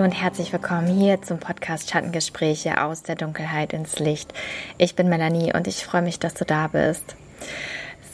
[0.00, 4.32] Hallo und herzlich willkommen hier zum Podcast Schattengespräche aus der Dunkelheit ins Licht.
[4.78, 7.16] Ich bin Melanie und ich freue mich, dass du da bist.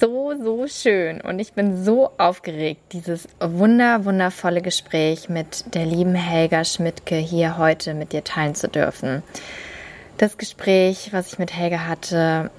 [0.00, 6.16] So, so schön und ich bin so aufgeregt, dieses wunder, wundervolle Gespräch mit der lieben
[6.16, 9.22] Helga Schmidtke hier heute mit dir teilen zu dürfen.
[10.18, 12.50] Das Gespräch, was ich mit Helga hatte,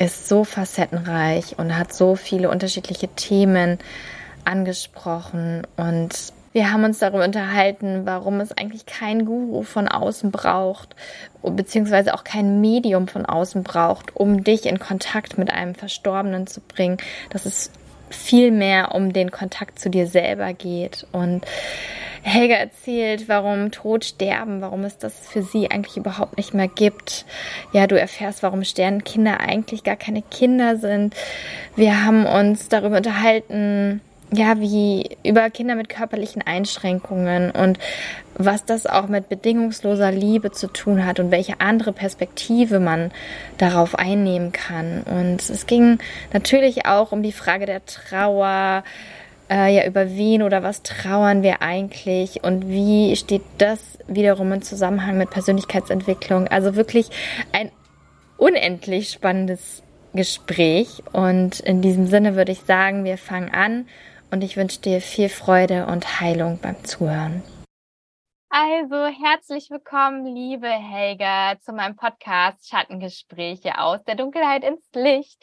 [0.00, 3.78] ist so facettenreich und hat so viele unterschiedliche Themen
[4.44, 10.94] angesprochen und wir haben uns darüber unterhalten, warum es eigentlich kein Guru von außen braucht,
[11.42, 16.60] beziehungsweise auch kein Medium von außen braucht, um dich in Kontakt mit einem Verstorbenen zu
[16.60, 16.98] bringen.
[17.30, 17.72] Dass es
[18.08, 21.08] viel mehr um den Kontakt zu dir selber geht.
[21.10, 21.44] Und
[22.22, 27.26] Helga erzählt, warum Tod sterben, warum es das für sie eigentlich überhaupt nicht mehr gibt.
[27.72, 31.16] Ja, du erfährst, warum Sternenkinder eigentlich gar keine Kinder sind.
[31.74, 34.00] Wir haben uns darüber unterhalten,
[34.32, 37.78] ja, wie über Kinder mit körperlichen Einschränkungen und
[38.36, 43.12] was das auch mit bedingungsloser Liebe zu tun hat und welche andere Perspektive man
[43.58, 45.02] darauf einnehmen kann.
[45.02, 45.98] Und es ging
[46.32, 48.82] natürlich auch um die Frage der Trauer,
[49.50, 54.62] äh, ja, über wen oder was trauern wir eigentlich und wie steht das wiederum im
[54.62, 56.48] Zusammenhang mit Persönlichkeitsentwicklung.
[56.48, 57.10] Also wirklich
[57.52, 57.70] ein
[58.36, 59.82] unendlich spannendes
[60.14, 61.02] Gespräch.
[61.12, 63.86] Und in diesem Sinne würde ich sagen, wir fangen an
[64.34, 67.44] und ich wünsche dir viel Freude und Heilung beim Zuhören.
[68.48, 75.40] Also herzlich willkommen, liebe Helga, zu meinem Podcast Schattengespräche aus der Dunkelheit ins Licht.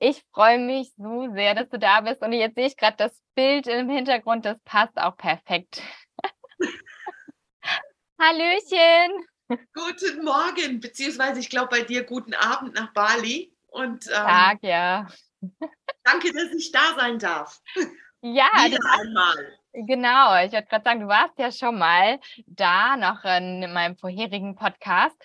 [0.00, 3.16] Ich freue mich so sehr, dass du da bist und jetzt sehe ich gerade das
[3.36, 5.80] Bild im Hintergrund, das passt auch perfekt.
[8.20, 9.24] Hallöchen.
[9.72, 13.56] Guten Morgen, beziehungsweise ich glaube bei dir guten Abend nach Bali.
[13.68, 15.06] Und ähm, Tag, ja.
[16.02, 17.60] Danke, dass ich da sein darf.
[18.22, 19.58] Ja, Wieder einmal.
[19.72, 24.54] Genau, ich wollte gerade sagen, du warst ja schon mal da, noch in meinem vorherigen
[24.54, 25.16] Podcast.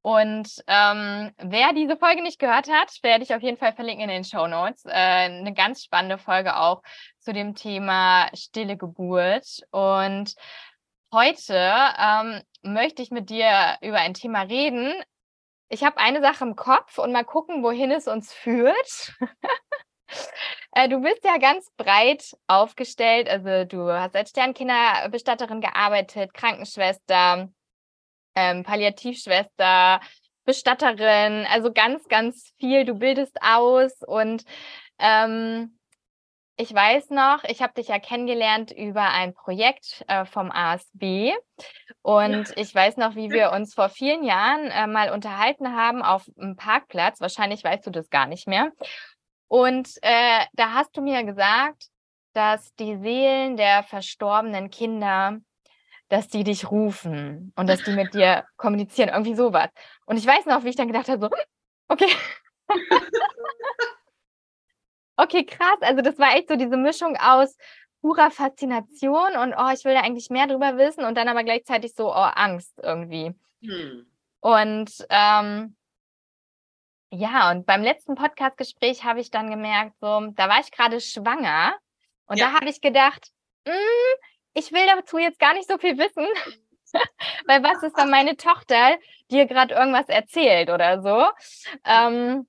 [0.00, 4.08] Und ähm, wer diese Folge nicht gehört hat, werde ich auf jeden Fall verlinken in
[4.08, 4.84] den Show Notes.
[4.86, 6.82] Äh, eine ganz spannende Folge auch
[7.18, 9.60] zu dem Thema stille Geburt.
[9.70, 10.34] Und
[11.12, 11.58] heute
[11.98, 14.94] ähm, möchte ich mit dir über ein Thema reden.
[15.68, 19.12] Ich habe eine Sache im Kopf und mal gucken, wohin es uns führt.
[20.72, 23.28] Äh, du bist ja ganz breit aufgestellt.
[23.28, 27.48] Also du hast als Sternkinderbestatterin gearbeitet, Krankenschwester,
[28.34, 30.00] ähm, Palliativschwester,
[30.44, 32.84] Bestatterin, also ganz, ganz viel.
[32.84, 34.44] Du bildest aus und
[34.98, 35.78] ähm,
[36.58, 41.32] ich weiß noch, ich habe dich ja kennengelernt über ein Projekt äh, vom ASB
[42.00, 46.24] und ich weiß noch, wie wir uns vor vielen Jahren äh, mal unterhalten haben auf
[46.38, 47.20] einem Parkplatz.
[47.20, 48.72] Wahrscheinlich weißt du das gar nicht mehr.
[49.48, 51.88] Und äh, da hast du mir gesagt,
[52.32, 55.38] dass die Seelen der verstorbenen Kinder,
[56.08, 59.70] dass die dich rufen und dass die mit dir kommunizieren, irgendwie sowas.
[60.04, 61.30] Und ich weiß noch, wie ich dann gedacht habe, so,
[61.88, 62.10] okay.
[65.16, 65.78] okay, krass.
[65.80, 67.56] Also das war echt so diese Mischung aus
[68.02, 71.94] purer Faszination und oh, ich will da eigentlich mehr drüber wissen und dann aber gleichzeitig
[71.94, 73.34] so, oh, Angst irgendwie.
[73.62, 74.06] Hm.
[74.40, 75.76] Und ähm,
[77.10, 81.74] ja, und beim letzten Podcast-Gespräch habe ich dann gemerkt, so, da war ich gerade schwanger
[82.26, 82.46] und ja.
[82.46, 83.30] da habe ich gedacht,
[83.64, 83.70] mm,
[84.54, 86.26] ich will dazu jetzt gar nicht so viel wissen,
[87.46, 88.96] weil was ist, wenn meine Tochter
[89.30, 91.26] dir gerade irgendwas erzählt oder so?
[91.84, 92.48] Ähm,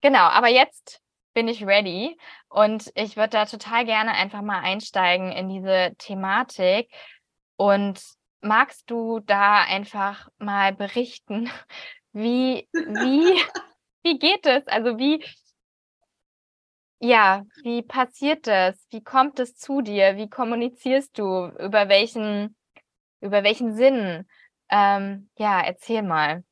[0.00, 1.00] genau, aber jetzt
[1.34, 2.18] bin ich ready
[2.48, 6.90] und ich würde da total gerne einfach mal einsteigen in diese Thematik
[7.56, 8.00] und
[8.40, 11.50] magst du da einfach mal berichten,
[12.12, 13.40] wie, wie
[14.02, 14.66] wie geht es?
[14.66, 15.24] Also wie,
[17.00, 18.86] ja, wie passiert das?
[18.90, 20.16] Wie kommt es zu dir?
[20.16, 21.46] Wie kommunizierst du?
[21.58, 22.56] Über welchen,
[23.20, 24.28] über welchen Sinn?
[24.68, 26.44] Ähm, ja, erzähl mal.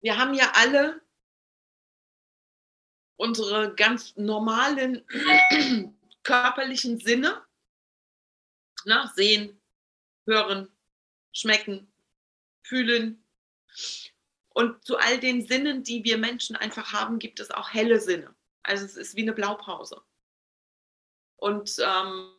[0.00, 1.02] Wir haben ja alle
[3.16, 5.04] unsere ganz normalen
[6.22, 7.42] körperlichen Sinne.
[8.84, 9.10] Ne?
[9.14, 9.60] Sehen,
[10.26, 10.70] hören,
[11.32, 11.92] schmecken,
[12.62, 13.25] fühlen,
[14.50, 18.34] und zu all den Sinnen, die wir Menschen einfach haben, gibt es auch helle Sinne.
[18.62, 20.00] Also es ist wie eine Blaupause.
[21.36, 22.30] Und ähm,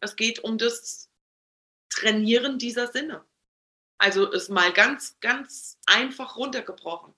[0.00, 1.10] es geht um das
[1.90, 3.24] Trainieren dieser Sinne.
[3.98, 7.12] Also ist mal ganz, ganz einfach runtergebrochen.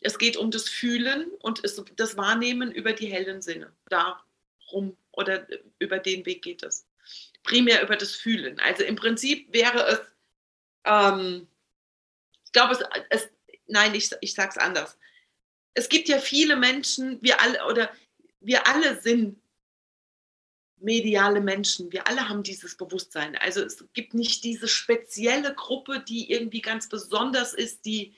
[0.00, 1.62] Es geht um das Fühlen und
[1.96, 3.72] das Wahrnehmen über die hellen Sinne.
[3.88, 5.46] Darum oder
[5.80, 6.86] über den Weg geht es.
[7.42, 8.60] Primär über das Fühlen.
[8.60, 10.00] Also im Prinzip wäre es
[10.84, 11.48] ähm,
[12.52, 13.28] glaube, es, es,
[13.66, 14.98] nein, ich, ich sage es anders.
[15.74, 17.90] Es gibt ja viele Menschen, wir alle oder
[18.40, 19.40] wir alle sind
[20.82, 21.92] mediale Menschen.
[21.92, 23.36] Wir alle haben dieses Bewusstsein.
[23.36, 28.14] Also es gibt nicht diese spezielle Gruppe, die irgendwie ganz besonders ist, die,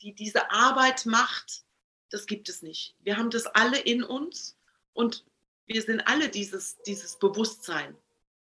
[0.00, 1.64] die diese Arbeit macht.
[2.10, 2.96] Das gibt es nicht.
[3.00, 4.56] Wir haben das alle in uns
[4.94, 5.24] und
[5.66, 7.94] wir sind alle dieses, dieses Bewusstsein.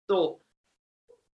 [0.08, 0.40] So.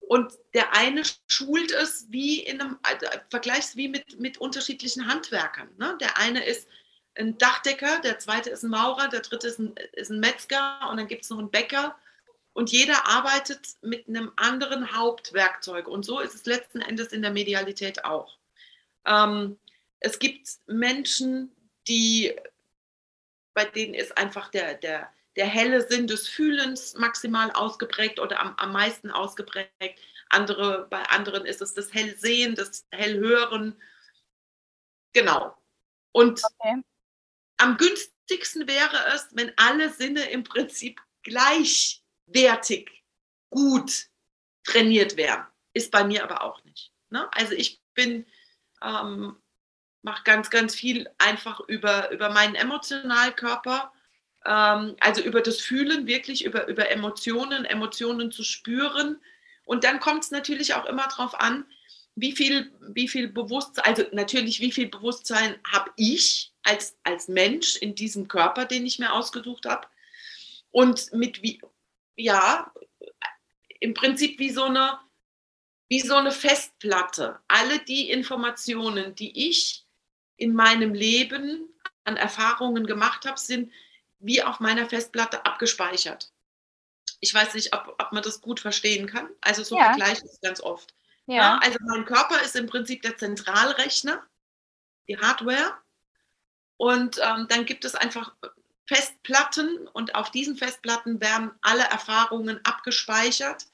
[0.07, 5.69] Und der eine schult es wie in einem, also vergleichs wie mit, mit unterschiedlichen Handwerkern.
[5.77, 5.97] Ne?
[5.99, 6.67] Der eine ist
[7.15, 10.97] ein Dachdecker, der zweite ist ein Maurer, der dritte ist ein, ist ein Metzger und
[10.97, 11.95] dann gibt es noch einen Bäcker.
[12.53, 15.87] Und jeder arbeitet mit einem anderen Hauptwerkzeug.
[15.87, 18.37] Und so ist es letzten Endes in der Medialität auch.
[19.05, 19.57] Ähm,
[19.99, 21.51] es gibt Menschen,
[21.87, 22.35] die,
[23.53, 28.55] bei denen ist einfach der, der, der helle Sinn des Fühlens maximal ausgeprägt oder am,
[28.57, 29.99] am meisten ausgeprägt.
[30.29, 33.81] Andere, bei anderen ist es das Hellsehen, das Hellhören.
[35.13, 35.57] Genau.
[36.11, 36.81] Und okay.
[37.57, 43.03] am günstigsten wäre es, wenn alle Sinne im Prinzip gleichwertig
[43.49, 44.07] gut
[44.63, 45.45] trainiert wären.
[45.73, 46.91] Ist bei mir aber auch nicht.
[47.09, 47.27] Ne?
[47.33, 48.25] Also ich bin,
[48.81, 49.35] ähm,
[50.03, 53.91] mache ganz, ganz viel einfach über, über meinen Emotionalkörper
[54.45, 59.19] ähm, also über das Fühlen, wirklich über, über Emotionen, Emotionen zu spüren.
[59.65, 61.65] Und dann kommt es natürlich auch immer darauf an,
[62.15, 67.77] wie viel, wie viel Bewusstsein, also natürlich, wie viel Bewusstsein habe ich als, als Mensch
[67.77, 69.87] in diesem Körper, den ich mir ausgesucht habe.
[70.71, 71.61] Und mit wie,
[72.15, 72.71] ja,
[73.79, 74.99] im Prinzip wie so eine,
[75.89, 77.39] wie so eine Festplatte.
[77.47, 79.85] Alle die Informationen, die ich
[80.37, 81.69] in meinem Leben
[82.03, 83.71] an Erfahrungen gemacht habe, sind
[84.23, 86.31] wie auf meiner Festplatte abgespeichert.
[87.19, 89.29] Ich weiß nicht, ob, ob man das gut verstehen kann.
[89.41, 89.85] Also so ja.
[89.85, 90.93] vergleiche ich es ganz oft.
[91.25, 91.35] Ja.
[91.35, 91.59] ja.
[91.61, 94.21] also mein Körper ist im Prinzip der Zentralrechner,
[95.07, 95.77] die Hardware.
[96.77, 98.33] Und ähm, dann gibt es einfach
[98.85, 103.65] Festplatten und auf diesen Festplatten werden alle Erfahrungen abgespeichert,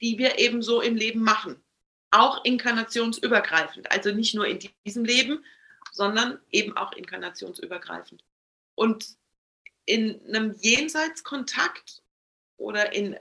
[0.00, 1.62] die wir eben so im Leben machen.
[2.10, 3.90] Auch inkarnationsübergreifend.
[3.90, 5.44] Also nicht nur in diesem Leben,
[5.92, 8.24] sondern eben auch inkarnationsübergreifend.
[8.74, 9.06] Und
[9.86, 12.02] in einem Jenseitskontakt
[12.56, 13.16] oder in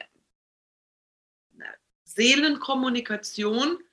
[2.06, 3.84] Seelenkommunikation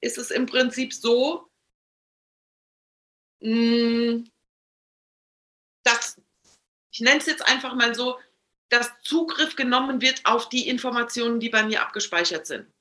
[0.00, 1.50] ist es im Prinzip so,
[3.40, 4.24] mm,
[5.82, 6.20] dass,
[6.90, 8.18] ich nenne es jetzt einfach mal so,
[8.68, 12.72] dass Zugriff genommen wird auf die Informationen, die bei mir abgespeichert sind.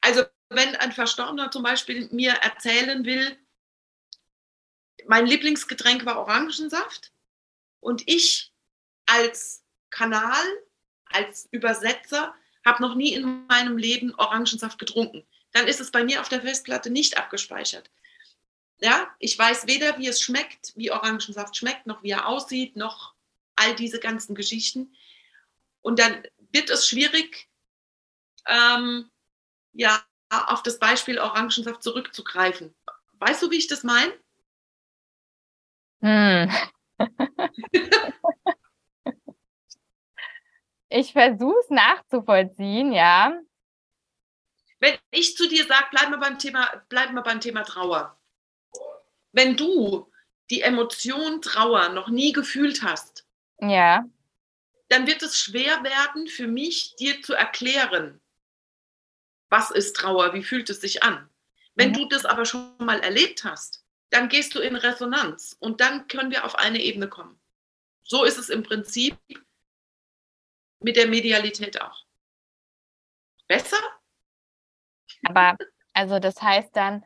[0.00, 3.38] Also wenn ein Verstorbener zum Beispiel mir erzählen will,
[5.06, 7.13] mein Lieblingsgetränk war Orangensaft,
[7.84, 8.50] und ich
[9.06, 10.44] als Kanal,
[11.04, 12.34] als Übersetzer,
[12.64, 15.24] habe noch nie in meinem Leben Orangensaft getrunken.
[15.52, 17.90] Dann ist es bei mir auf der Festplatte nicht abgespeichert.
[18.80, 23.14] Ja, ich weiß weder, wie es schmeckt, wie Orangensaft schmeckt, noch wie er aussieht, noch
[23.54, 24.96] all diese ganzen Geschichten.
[25.82, 27.48] Und dann wird es schwierig,
[28.46, 29.10] ähm,
[29.74, 32.74] ja, auf das Beispiel Orangensaft zurückzugreifen.
[33.18, 34.12] Weißt du, wie ich das meine?
[36.00, 36.50] Hm.
[40.88, 43.40] Ich versuche es nachzuvollziehen, ja.
[44.80, 48.18] Wenn ich zu dir sage, bleib mal beim Thema, bleib mal beim Thema Trauer.
[49.32, 50.10] Wenn du
[50.50, 53.26] die Emotion Trauer noch nie gefühlt hast,
[53.60, 54.04] ja.
[54.88, 58.20] dann wird es schwer werden für mich, dir zu erklären,
[59.48, 61.30] was ist Trauer, wie fühlt es sich an.
[61.74, 61.94] Wenn mhm.
[61.94, 63.83] du das aber schon mal erlebt hast,
[64.14, 67.36] dann gehst du in Resonanz und dann können wir auf eine Ebene kommen.
[68.04, 69.18] So ist es im Prinzip
[70.78, 72.04] mit der Medialität auch.
[73.48, 73.78] Besser?
[75.24, 75.56] Aber
[75.94, 77.04] also das heißt dann,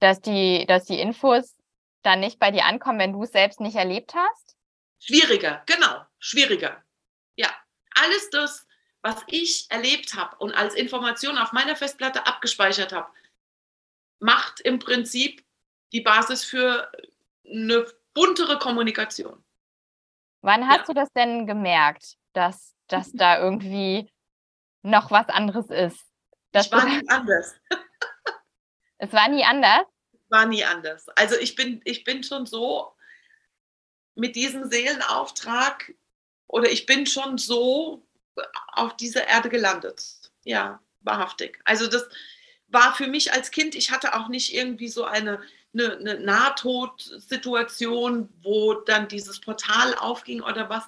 [0.00, 1.56] dass die, dass die Infos
[2.02, 4.56] dann nicht bei dir ankommen, wenn du es selbst nicht erlebt hast?
[4.98, 6.84] Schwieriger, genau, schwieriger.
[7.36, 7.48] Ja,
[7.94, 8.66] alles das,
[9.00, 13.10] was ich erlebt habe und als Information auf meiner Festplatte abgespeichert habe,
[14.18, 15.44] macht im Prinzip
[15.92, 16.90] die Basis für
[17.44, 19.44] eine buntere Kommunikation.
[20.40, 20.84] Wann hast ja.
[20.86, 24.10] du das denn gemerkt, dass, dass da irgendwie
[24.82, 26.02] noch was anderes ist?
[26.52, 27.54] Es war nie anders.
[28.96, 29.82] es war nie anders?
[30.30, 31.06] War nie anders.
[31.10, 32.94] Also ich bin, ich bin schon so
[34.14, 35.92] mit diesem Seelenauftrag
[36.46, 38.06] oder ich bin schon so
[38.68, 40.02] auf dieser Erde gelandet.
[40.44, 41.60] Ja, wahrhaftig.
[41.66, 42.08] Also das
[42.68, 45.40] war für mich als Kind, ich hatte auch nicht irgendwie so eine
[45.78, 50.84] eine, eine Nahtodsituation, wo dann dieses Portal aufging oder was,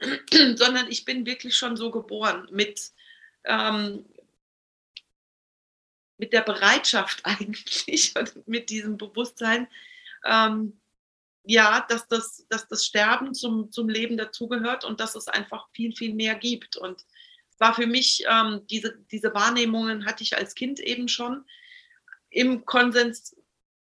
[0.56, 2.92] sondern ich bin wirklich schon so geboren mit,
[3.44, 4.04] ähm,
[6.16, 9.68] mit der Bereitschaft eigentlich und mit diesem Bewusstsein,
[10.24, 10.80] ähm,
[11.44, 15.96] ja, dass das, dass das Sterben zum, zum Leben dazugehört und dass es einfach viel,
[15.96, 16.76] viel mehr gibt.
[16.76, 17.06] Und
[17.60, 21.44] war für mich, ähm, diese, diese Wahrnehmungen hatte ich als Kind eben schon
[22.30, 23.36] im Konsens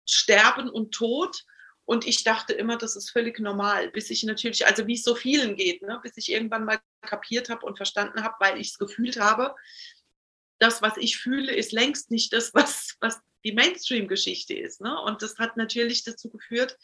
[0.07, 1.45] Sterben und Tod.
[1.85, 5.15] Und ich dachte immer, das ist völlig normal, bis ich natürlich, also wie es so
[5.15, 8.79] vielen geht, ne, bis ich irgendwann mal kapiert habe und verstanden habe, weil ich es
[8.79, 9.55] gefühlt habe,
[10.59, 14.81] das, was ich fühle, ist längst nicht das, was, was die Mainstream-Geschichte ist.
[14.81, 14.99] Ne?
[15.03, 16.79] Und das hat natürlich dazu geführt,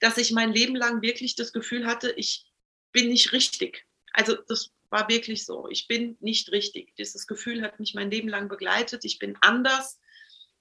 [0.00, 2.46] dass ich mein Leben lang wirklich das Gefühl hatte, ich
[2.92, 3.86] bin nicht richtig.
[4.12, 5.68] Also das war wirklich so.
[5.70, 6.94] Ich bin nicht richtig.
[6.96, 9.04] Dieses Gefühl hat mich mein Leben lang begleitet.
[9.04, 10.00] Ich bin anders.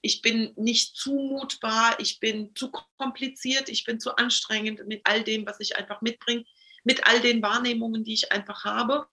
[0.02, 2.00] Ich bin nicht zumutbar.
[2.00, 3.70] Ich bin zu kompliziert.
[3.70, 6.46] Ich bin zu anstrengend mit all dem, was ich einfach mitbringe,
[6.84, 9.08] mit all den Wahrnehmungen, die ich einfach habe.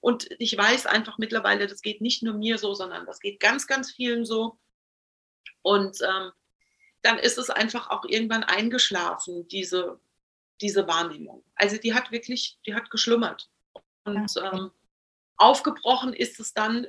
[0.00, 3.66] Und ich weiß einfach mittlerweile, das geht nicht nur mir so, sondern das geht ganz,
[3.66, 4.58] ganz vielen so.
[5.62, 6.32] Und ähm,
[7.02, 10.00] dann ist es einfach auch irgendwann eingeschlafen, diese,
[10.60, 11.44] diese Wahrnehmung.
[11.54, 13.48] Also die hat wirklich, die hat geschlummert.
[14.06, 14.70] Und ähm,
[15.36, 16.86] aufgebrochen ist es dann,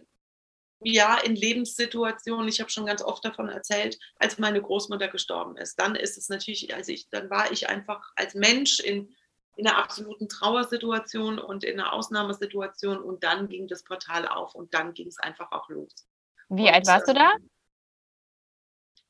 [0.79, 5.79] ja, in Lebenssituationen, ich habe schon ganz oft davon erzählt, als meine Großmutter gestorben ist.
[5.79, 9.15] Dann ist es natürlich, also ich, dann war ich einfach als Mensch in,
[9.55, 14.73] in einer absoluten Trauersituation und in einer Ausnahmesituation und dann ging das Portal auf und
[14.73, 15.91] dann ging es einfach auch los.
[16.49, 17.33] Wie und, alt warst du da?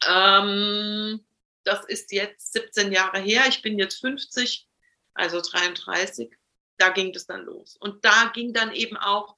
[0.08, 1.26] Ähm,
[1.64, 3.44] das ist jetzt 17 Jahre her.
[3.50, 4.70] Ich bin jetzt 50,
[5.14, 6.32] also 33.
[6.78, 7.78] Da ging das dann los.
[7.78, 9.36] Und da ging dann eben auch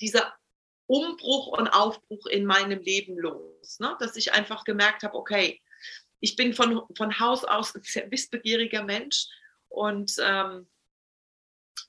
[0.00, 0.34] dieser
[0.86, 3.78] Umbruch und Aufbruch in meinem Leben los.
[3.78, 3.96] Ne?
[4.00, 5.60] Dass ich einfach gemerkt habe, okay,
[6.20, 9.26] ich bin von, von Haus aus ein sehr wissbegieriger Mensch
[9.68, 10.68] und ähm,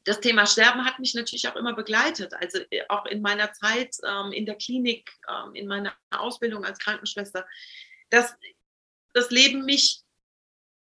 [0.06, 2.34] das Thema Sterben hat mich natürlich auch immer begleitet.
[2.34, 6.80] Also äh, auch in meiner Zeit ähm, in der Klinik, ähm, in meiner Ausbildung als
[6.80, 7.46] Krankenschwester
[8.12, 8.36] dass
[9.14, 10.04] das Leben mich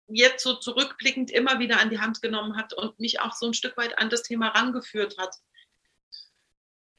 [0.08, 3.54] jetzt so zurückblickend immer wieder an die Hand genommen hat und mich auch so ein
[3.54, 5.34] Stück weit an das Thema rangeführt hat.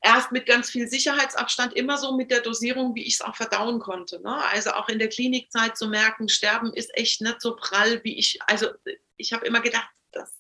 [0.02, 3.80] Erst mit ganz viel Sicherheitsabstand, immer so mit der Dosierung, wie ich es auch verdauen
[3.80, 4.22] konnte.
[4.22, 4.36] Ne?
[4.46, 8.40] Also auch in der Klinikzeit zu merken, Sterben ist echt nicht so prall, wie ich,
[8.44, 8.70] also
[9.18, 10.32] ich habe immer gedacht, das,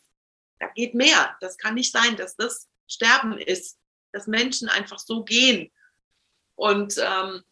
[0.59, 1.35] da geht mehr.
[1.41, 3.79] Das kann nicht sein, dass das Sterben ist,
[4.11, 5.71] dass Menschen einfach so gehen.
[6.55, 7.43] Und ähm,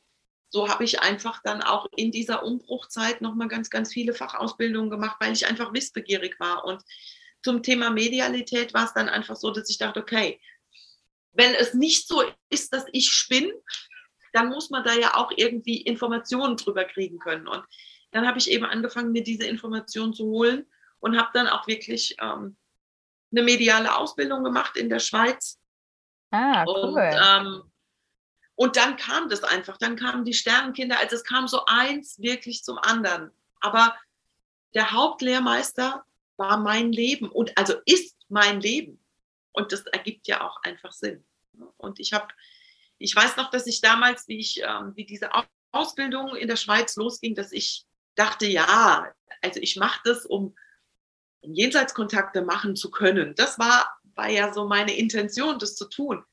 [0.50, 5.18] so habe ich einfach dann auch in dieser Umbruchzeit nochmal ganz, ganz viele Fachausbildungen gemacht,
[5.20, 6.66] weil ich einfach wissbegierig war.
[6.66, 6.84] Und
[7.44, 10.40] zum Thema Medialität war es dann einfach so, dass ich dachte, okay,
[11.34, 13.54] wenn es nicht so ist, dass ich spinne,
[14.34, 17.48] dann muss man da ja auch irgendwie Informationen drüber kriegen können.
[17.48, 17.64] Und
[18.12, 20.66] dann habe ich eben angefangen, mir diese Informationen zu holen
[21.00, 22.56] und habe dann auch wirklich ähm,
[23.32, 25.60] eine mediale Ausbildung gemacht in der Schweiz.
[26.32, 26.74] Ah, cool.
[26.74, 27.64] Und ähm,
[28.56, 32.64] und dann kam das einfach, dann kamen die Sternenkinder, also es kam so eins wirklich
[32.64, 33.32] zum anderen.
[33.60, 33.96] Aber
[34.74, 36.06] der Hauptlehrmeister
[36.38, 39.04] war mein Leben und also ist mein Leben.
[39.52, 41.26] Und das ergibt ja auch einfach Sinn.
[41.78, 42.28] Und ich habe,
[42.98, 45.30] ich weiß noch, dass ich damals, wie ich, ähm, wie diese
[45.72, 47.86] Ausbildung in der Schweiz losging, dass ich
[48.16, 50.56] dachte, ja, also ich mache das, um,
[51.42, 53.36] um Jenseitskontakte machen zu können.
[53.36, 56.24] Das war, war ja so meine Intention, das zu tun.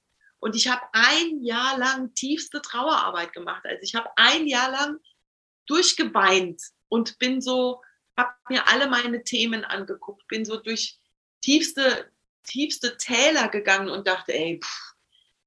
[0.43, 3.65] Und ich habe ein Jahr lang tiefste Trauerarbeit gemacht.
[3.65, 4.99] Also ich habe ein Jahr lang
[5.67, 7.81] durchgeweint und bin so,
[8.17, 10.99] habe mir alle meine Themen angeguckt, bin so durch
[11.43, 12.11] tiefste,
[12.43, 14.95] tiefste Täler gegangen und dachte, ey, pff,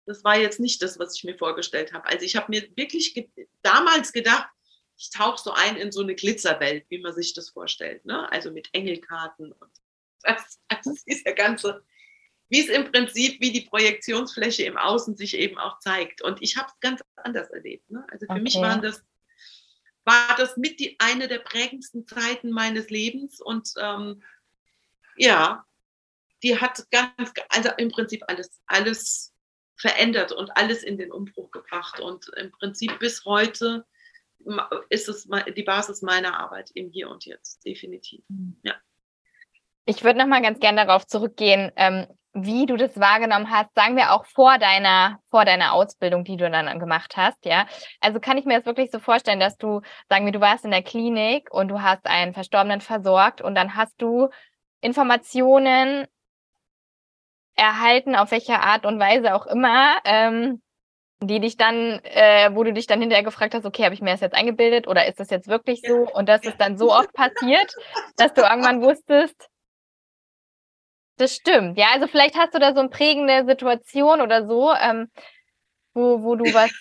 [0.05, 2.05] das war jetzt nicht das, was ich mir vorgestellt habe.
[2.05, 3.27] Also ich habe mir wirklich ge
[3.63, 4.47] damals gedacht,
[4.95, 8.05] ich tauche so ein in so eine Glitzerwelt, wie man sich das vorstellt.
[8.05, 8.31] Ne?
[8.31, 9.71] Also mit Engelkarten und
[10.23, 11.83] das, ist der ganze
[12.49, 16.21] wie es im Prinzip, wie die Projektionsfläche im Außen sich eben auch zeigt.
[16.21, 17.89] Und ich habe es ganz anders erlebt.
[17.89, 18.05] Ne?
[18.11, 18.41] Also für okay.
[18.41, 19.03] mich waren das,
[20.03, 23.41] war das mit die, eine der prägendsten Zeiten meines Lebens.
[23.41, 24.21] Und ähm,
[25.17, 25.65] ja,
[26.43, 29.33] die hat ganz, also im Prinzip alles, alles
[29.77, 31.99] verändert und alles in den Umbruch gebracht.
[31.99, 33.85] Und im Prinzip bis heute
[34.89, 38.23] ist es die Basis meiner Arbeit im Hier und Jetzt, definitiv.
[38.27, 38.57] Mhm.
[38.63, 38.75] Ja.
[39.85, 43.95] Ich würde noch mal ganz gerne darauf zurückgehen, ähm, wie du das wahrgenommen hast, sagen
[43.95, 47.65] wir auch vor deiner, vor deiner Ausbildung, die du dann gemacht hast, ja.
[48.01, 50.71] Also kann ich mir das wirklich so vorstellen, dass du, sagen wir, du warst in
[50.71, 54.29] der Klinik und du hast einen Verstorbenen versorgt und dann hast du
[54.81, 56.07] Informationen
[57.55, 60.61] erhalten, auf welche Art und Weise auch immer, ähm,
[61.21, 64.11] die dich dann, äh, wo du dich dann hinterher gefragt hast, okay, habe ich mir
[64.11, 66.05] das jetzt eingebildet oder ist das jetzt wirklich so?
[66.13, 67.73] Und das ist dann so oft passiert,
[68.17, 69.49] dass du irgendwann wusstest,
[71.17, 71.77] das stimmt.
[71.77, 75.09] Ja, also vielleicht hast du da so eine prägende Situation oder so, ähm,
[75.93, 76.71] wo, wo du was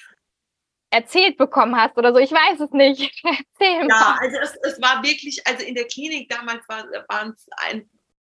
[0.91, 2.19] erzählt bekommen hast oder so.
[2.19, 3.01] Ich weiß es nicht.
[3.25, 3.89] Erzähl mal.
[3.89, 7.49] Ja, also es, es war wirklich, also in der Klinik damals war, waren es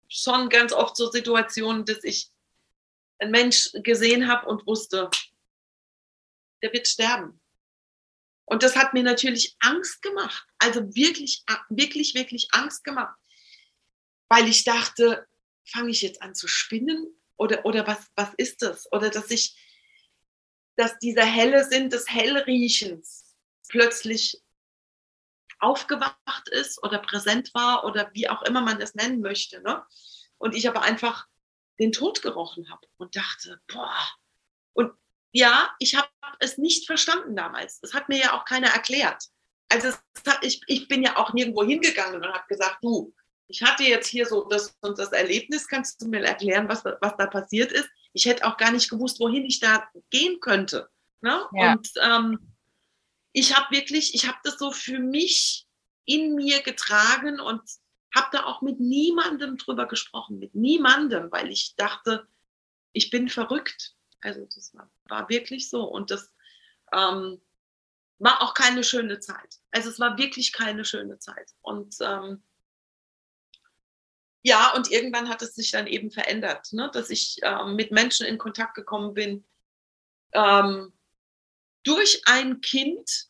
[0.07, 2.29] schon ganz oft so Situationen, dass ich
[3.19, 5.09] einen Mensch gesehen habe und wusste,
[6.61, 7.39] der wird sterben.
[8.45, 10.45] Und das hat mir natürlich Angst gemacht.
[10.59, 13.15] Also wirklich, wirklich, wirklich Angst gemacht.
[14.29, 15.27] Weil ich dachte,
[15.65, 17.07] fange ich jetzt an zu spinnen?
[17.37, 18.91] Oder, oder was, was ist das?
[18.91, 19.57] Oder dass ich,
[20.75, 23.35] dass dieser helle Sinn des Hellriechens
[23.69, 24.41] plötzlich
[25.59, 29.61] aufgewacht ist oder präsent war oder wie auch immer man das nennen möchte.
[29.61, 29.83] Ne?
[30.37, 31.27] Und ich aber einfach
[31.79, 33.97] den Tod gerochen habe und dachte, boah.
[34.73, 34.91] Und
[35.31, 37.79] ja, ich habe es nicht verstanden damals.
[37.79, 39.23] Das hat mir ja auch keiner erklärt.
[39.69, 39.89] Also
[40.27, 43.13] hat, ich, ich bin ja auch nirgendwo hingegangen und habe gesagt, du,
[43.47, 47.15] ich hatte jetzt hier so das und das Erlebnis, kannst du mir erklären, was, was
[47.17, 47.89] da passiert ist?
[48.13, 50.89] Ich hätte auch gar nicht gewusst, wohin ich da gehen könnte.
[51.21, 51.41] Ne?
[51.53, 51.73] Ja.
[51.73, 52.53] Und ähm,
[53.31, 55.67] ich habe wirklich, ich habe das so für mich
[56.05, 57.61] in mir getragen und
[58.13, 62.27] habe da auch mit niemandem drüber gesprochen, mit niemandem, weil ich dachte,
[62.91, 63.95] ich bin verrückt.
[64.21, 66.31] Also das war, war wirklich so und das
[66.93, 67.41] ähm,
[68.19, 69.57] war auch keine schöne Zeit.
[69.71, 72.43] Also es war wirklich keine schöne Zeit und ähm,
[74.43, 76.91] ja, und irgendwann hat es sich dann eben verändert, ne?
[76.93, 79.45] dass ich ähm, mit Menschen in Kontakt gekommen bin
[80.33, 80.91] ähm,
[81.83, 83.29] durch ein Kind,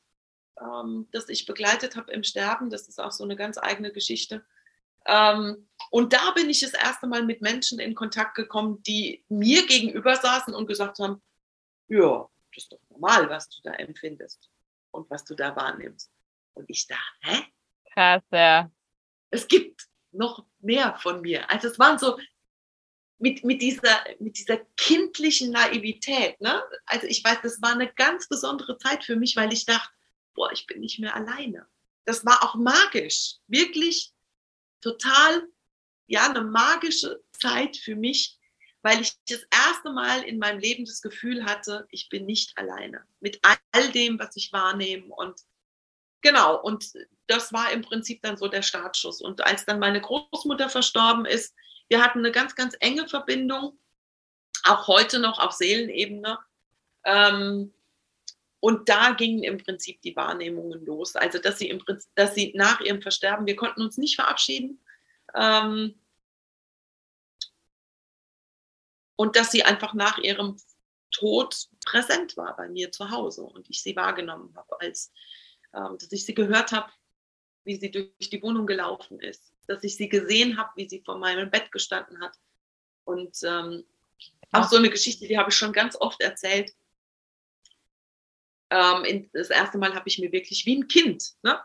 [0.60, 2.72] ähm, das ich begleitet habe im Sterben.
[2.72, 4.43] Das ist auch so eine ganz eigene Geschichte.
[5.05, 9.67] Ähm, und da bin ich das erste Mal mit Menschen in Kontakt gekommen, die mir
[9.67, 11.22] gegenüber saßen und gesagt haben,
[11.89, 14.50] ja, das ist doch normal, was du da empfindest
[14.89, 16.12] und was du da wahrnimmst.
[16.53, 17.43] Und ich dachte, hä?
[17.93, 18.72] Krass, ja.
[19.29, 21.50] Es gibt noch mehr von mir.
[21.50, 22.17] Also es waren so
[23.20, 26.39] mit, mit, dieser, mit dieser kindlichen Naivität.
[26.41, 26.62] Ne?
[26.86, 29.89] Also ich weiß, das war eine ganz besondere Zeit für mich, weil ich dachte,
[30.34, 31.67] boah, ich bin nicht mehr alleine.
[32.05, 34.11] Das war auch magisch, wirklich
[34.81, 35.48] total,
[36.07, 38.37] ja, eine magische Zeit für mich,
[38.81, 43.05] weil ich das erste Mal in meinem Leben das Gefühl hatte, ich bin nicht alleine
[43.22, 43.40] mit
[43.72, 45.40] all dem, was ich wahrnehme und
[46.24, 46.94] genau, und
[47.27, 49.22] das war im Prinzip dann so der Startschuss.
[49.22, 51.53] Und als dann meine Großmutter verstorben ist,
[51.90, 53.77] wir hatten eine ganz, ganz enge Verbindung,
[54.64, 56.40] auch heute noch auf Seelenebene.
[57.05, 57.74] Ähm,
[58.59, 61.16] und da gingen im Prinzip die Wahrnehmungen los.
[61.16, 64.81] Also, dass sie, im Prinzip, dass sie nach ihrem Versterben, wir konnten uns nicht verabschieden.
[65.36, 65.96] Ähm,
[69.16, 70.57] und dass sie einfach nach ihrem
[71.12, 75.12] Tod präsent war bei mir zu Hause und ich sie wahrgenommen habe, als
[75.74, 76.92] dass ich sie gehört habe,
[77.64, 81.18] wie sie durch die Wohnung gelaufen ist, dass ich sie gesehen habe, wie sie vor
[81.18, 82.38] meinem Bett gestanden hat.
[83.05, 83.83] Und ähm,
[84.51, 86.75] auch so eine Geschichte, die habe ich schon ganz oft erzählt.
[88.70, 91.59] Ähm, in, das erste Mal habe ich mir wirklich wie ein Kind ne,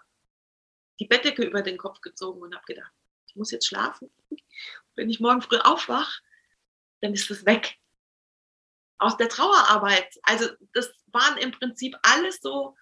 [0.99, 2.93] die Bettdecke über den Kopf gezogen und habe gedacht,
[3.27, 4.11] ich muss jetzt schlafen.
[4.95, 6.23] Wenn ich morgen früh aufwache,
[7.01, 7.77] dann ist es weg.
[8.99, 10.19] Aus der Trauerarbeit.
[10.23, 12.77] Also das waren im Prinzip alles so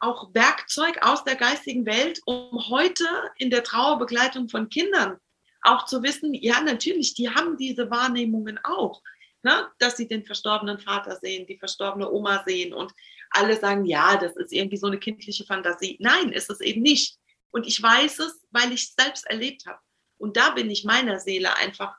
[0.00, 3.04] auch Werkzeug aus der geistigen Welt, um heute
[3.36, 5.18] in der Trauerbegleitung von Kindern
[5.62, 9.00] auch zu wissen, ja, natürlich, die haben diese Wahrnehmungen auch,
[9.42, 9.70] ne?
[9.78, 12.92] dass sie den verstorbenen Vater sehen, die verstorbene Oma sehen und
[13.30, 15.96] alle sagen, ja, das ist irgendwie so eine kindliche Fantasie.
[16.00, 17.16] Nein, ist es eben nicht.
[17.52, 19.78] Und ich weiß es, weil ich es selbst erlebt habe.
[20.18, 21.96] Und da bin ich meiner Seele einfach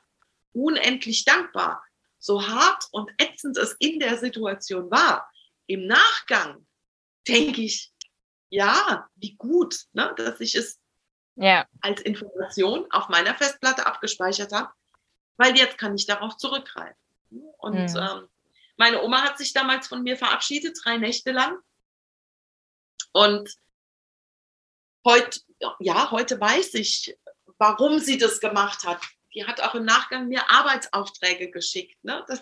[0.52, 1.82] unendlich dankbar.
[2.18, 5.28] So hart und ätzend es in der Situation war,
[5.66, 6.66] im Nachgang
[7.26, 7.92] denke ich,
[8.50, 10.80] ja, wie gut, ne, dass ich es
[11.36, 11.66] ja.
[11.80, 14.70] als Information auf meiner Festplatte abgespeichert habe,
[15.36, 16.96] weil jetzt kann ich darauf zurückgreifen.
[17.58, 17.96] Und mhm.
[17.96, 18.28] ähm,
[18.76, 21.58] meine Oma hat sich damals von mir verabschiedet, drei Nächte lang.
[23.12, 23.50] Und
[25.04, 25.40] heute,
[25.80, 27.16] ja, heute weiß ich,
[27.58, 29.00] warum sie das gemacht hat.
[29.34, 32.02] Die hat auch im Nachgang mir Arbeitsaufträge geschickt.
[32.04, 32.24] Ne?
[32.28, 32.40] Das,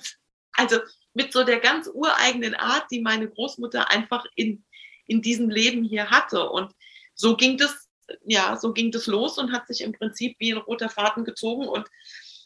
[0.52, 0.80] also
[1.14, 4.64] mit so der ganz ureigenen Art, die meine Großmutter einfach in
[5.06, 6.48] in diesem Leben hier hatte.
[6.50, 6.72] Und
[7.14, 7.88] so ging das,
[8.24, 11.68] ja, so ging das los und hat sich im Prinzip wie ein roter Faden gezogen.
[11.68, 11.88] Und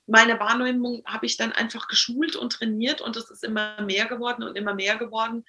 [0.07, 4.43] meine Wahrnehmung habe ich dann einfach geschult und trainiert und es ist immer mehr geworden
[4.43, 5.45] und immer mehr geworden.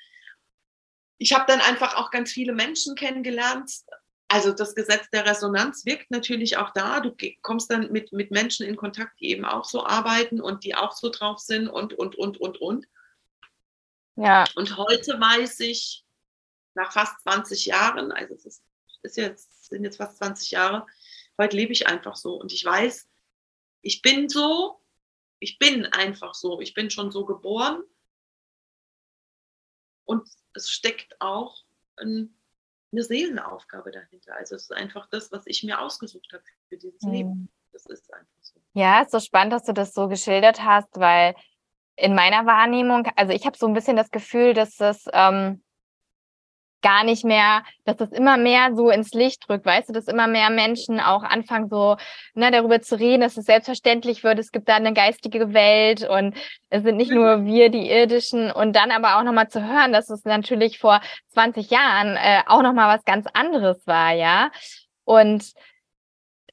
[1.19, 3.71] Ich habe dann einfach auch ganz viele Menschen kennengelernt.
[4.27, 6.99] Also das Gesetz der Resonanz wirkt natürlich auch da.
[6.99, 10.75] Du kommst dann mit, mit Menschen in Kontakt, die eben auch so arbeiten und die
[10.75, 12.85] auch so drauf sind und, und, und, und, und.
[14.15, 14.45] Ja.
[14.55, 16.03] Und heute weiß ich,
[16.77, 18.63] nach fast 20 Jahren, also es ist,
[19.01, 20.85] ist jetzt, sind jetzt fast 20 Jahre,
[21.37, 23.09] heute lebe ich einfach so und ich weiß,
[23.81, 24.79] ich bin so,
[25.39, 27.83] ich bin einfach so, ich bin schon so geboren
[30.05, 31.55] Und es steckt auch
[31.97, 32.33] ein,
[32.91, 34.35] eine Seelenaufgabe dahinter.
[34.35, 37.11] Also es ist einfach das, was ich mir ausgesucht habe für dieses mhm.
[37.11, 37.49] Leben.
[37.73, 38.59] Das ist einfach so.
[38.73, 41.35] Ja, ist so spannend, dass du das so geschildert hast, weil
[41.95, 45.63] in meiner Wahrnehmung, also ich habe so ein bisschen das Gefühl, dass das ähm,
[46.81, 50.27] gar nicht mehr, dass das immer mehr so ins Licht rückt, weißt du, dass immer
[50.27, 51.97] mehr Menschen auch anfangen, so
[52.33, 56.35] ne, darüber zu reden, dass es selbstverständlich wird, es gibt da eine geistige Welt und
[56.69, 60.09] es sind nicht nur wir, die irdischen und dann aber auch nochmal zu hören, dass
[60.09, 64.51] es natürlich vor 20 Jahren äh, auch nochmal was ganz anderes war, ja.
[65.03, 65.53] Und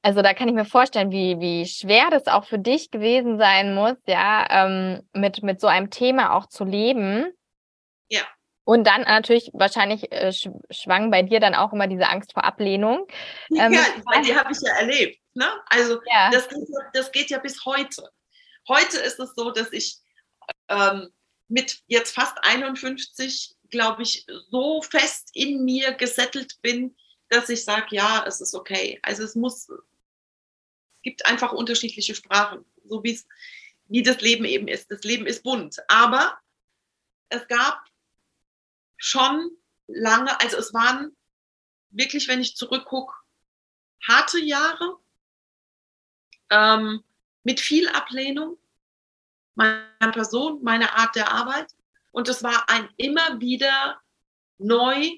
[0.05, 3.73] also da kann ich mir vorstellen, wie, wie schwer das auch für dich gewesen sein
[3.73, 7.25] muss, ja, ähm, mit, mit so einem Thema auch zu leben.
[8.07, 8.21] Ja.
[8.65, 10.33] Und dann natürlich wahrscheinlich äh,
[10.71, 13.07] schwang bei dir dann auch immer diese Angst vor Ablehnung.
[13.55, 15.19] Ähm, ja, weil die habe ich ja erlebt.
[15.35, 15.45] Ne?
[15.67, 16.31] Also ja.
[16.31, 18.09] Das, geht, das geht ja bis heute.
[18.67, 19.97] Heute ist es so, dass ich
[20.69, 21.09] ähm,
[21.47, 26.95] mit jetzt fast 51, glaube ich, so fest in mir gesettelt bin,
[27.29, 28.99] dass ich sage, ja, es ist okay.
[29.03, 29.67] Also es muss,
[31.03, 33.27] gibt einfach unterschiedliche Sprachen, so wie es,
[33.87, 34.89] wie das Leben eben ist.
[34.89, 35.77] Das Leben ist bunt.
[35.87, 36.39] Aber
[37.29, 37.83] es gab
[38.97, 39.51] schon
[39.87, 41.15] lange, also es waren
[41.89, 43.13] wirklich, wenn ich zurückgucke,
[44.07, 44.97] harte Jahre
[46.49, 47.03] ähm,
[47.43, 48.57] mit viel Ablehnung
[49.55, 51.73] meiner Person, meiner Art der Arbeit.
[52.11, 54.01] Und es war ein immer wieder
[54.57, 55.11] neu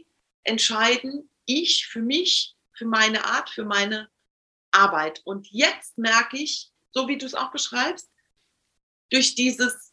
[0.44, 4.10] entscheiden, ich für mich, für meine Art, für meine
[4.72, 5.22] Arbeit.
[5.26, 8.10] Und jetzt merke ich, so wie du es auch beschreibst,
[9.10, 9.87] durch dieses,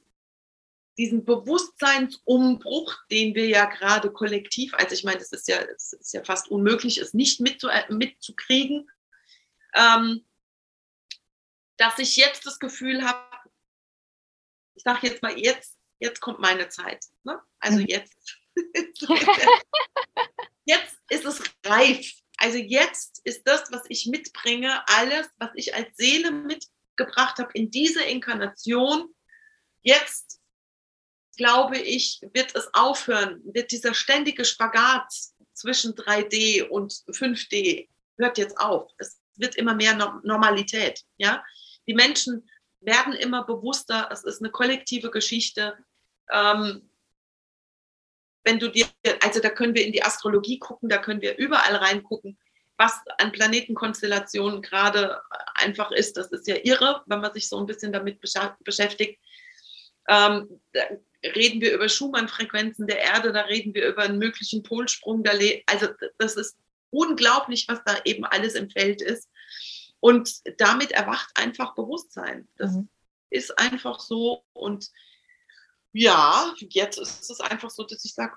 [0.96, 6.14] diesen Bewusstseinsumbruch, den wir ja gerade kollektiv, also ich meine, es ist ja, es ist
[6.14, 8.90] ja fast unmöglich, es nicht mitzu, äh, mitzukriegen,
[9.74, 10.24] ähm,
[11.76, 13.50] dass ich jetzt das Gefühl habe,
[14.74, 17.04] ich sage jetzt mal, jetzt, jetzt kommt meine Zeit.
[17.24, 17.40] Ne?
[17.58, 17.86] Also mhm.
[17.86, 18.38] jetzt,
[20.64, 25.96] jetzt ist es reif also jetzt ist das, was ich mitbringe, alles, was ich als
[25.96, 29.14] Seele mitgebracht habe in diese Inkarnation,
[29.82, 30.40] jetzt
[31.36, 35.12] glaube ich, wird es aufhören, wird dieser ständige Spagat
[35.52, 38.90] zwischen 3D und 5D hört jetzt auf.
[38.98, 41.04] Es wird immer mehr Normalität.
[41.16, 41.44] Ja?
[41.86, 42.48] Die Menschen
[42.80, 44.08] werden immer bewusster.
[44.12, 45.76] Es ist eine kollektive Geschichte.
[46.30, 46.88] Ähm,
[48.44, 48.86] wenn du dir,
[49.22, 52.38] also da können wir in die Astrologie gucken, da können wir überall reingucken,
[52.76, 55.20] was an Planetenkonstellationen gerade
[55.54, 56.16] einfach ist.
[56.16, 59.18] Das ist ja irre, wenn man sich so ein bisschen damit beschäftigt.
[60.08, 60.60] Ähm,
[61.34, 65.24] reden wir über Schumann-Frequenzen der Erde, da reden wir über einen möglichen Polsprung.
[65.66, 66.56] also das ist
[66.90, 69.28] unglaublich, was da eben alles im Feld ist.
[70.00, 72.46] Und damit erwacht einfach Bewusstsein.
[72.56, 72.88] Das mhm.
[73.30, 74.44] ist einfach so.
[74.52, 74.90] Und
[75.92, 78.36] ja, jetzt ist es einfach so, dass ich sage,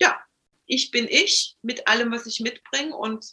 [0.00, 0.18] ja,
[0.66, 3.24] ich bin ich mit allem, was ich mitbringe und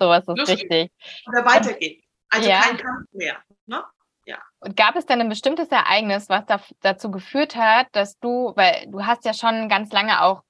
[0.00, 0.92] so was ist richtig.
[1.26, 2.02] Oder weitergehen.
[2.28, 2.60] Also ja.
[2.62, 3.42] kein Kampf mehr.
[3.66, 3.84] Ne?
[4.28, 4.36] Ja.
[4.60, 8.86] Und gab es denn ein bestimmtes Ereignis, was da, dazu geführt hat, dass du, weil
[8.88, 10.42] du hast ja schon ganz lange auch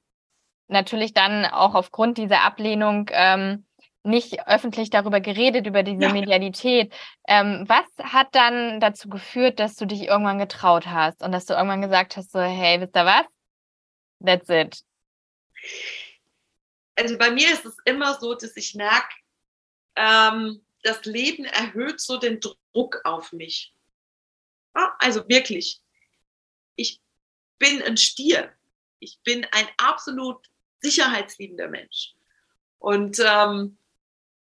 [0.67, 3.67] natürlich dann auch aufgrund dieser Ablehnung ähm,
[4.03, 6.13] nicht öffentlich darüber geredet, über diese ja.
[6.13, 6.93] Medialität.
[7.29, 11.55] Ähm, was hat dann dazu geführt, dass du dich irgendwann getraut hast und dass du
[11.55, 13.27] irgendwann gesagt hast, so, hey, wisst ihr was?
[14.25, 14.83] That's it.
[16.97, 19.15] Also bei mir ist es immer so, dass ich merke,
[19.95, 23.75] ähm, das Leben erhöht so den Druck auf mich.
[24.75, 25.81] Ja, also wirklich,
[26.77, 27.01] ich
[27.59, 28.53] bin ein Stier.
[29.01, 30.47] Ich bin ein absolut
[30.81, 32.15] sicherheitsliebender Mensch.
[32.79, 33.79] Und ähm,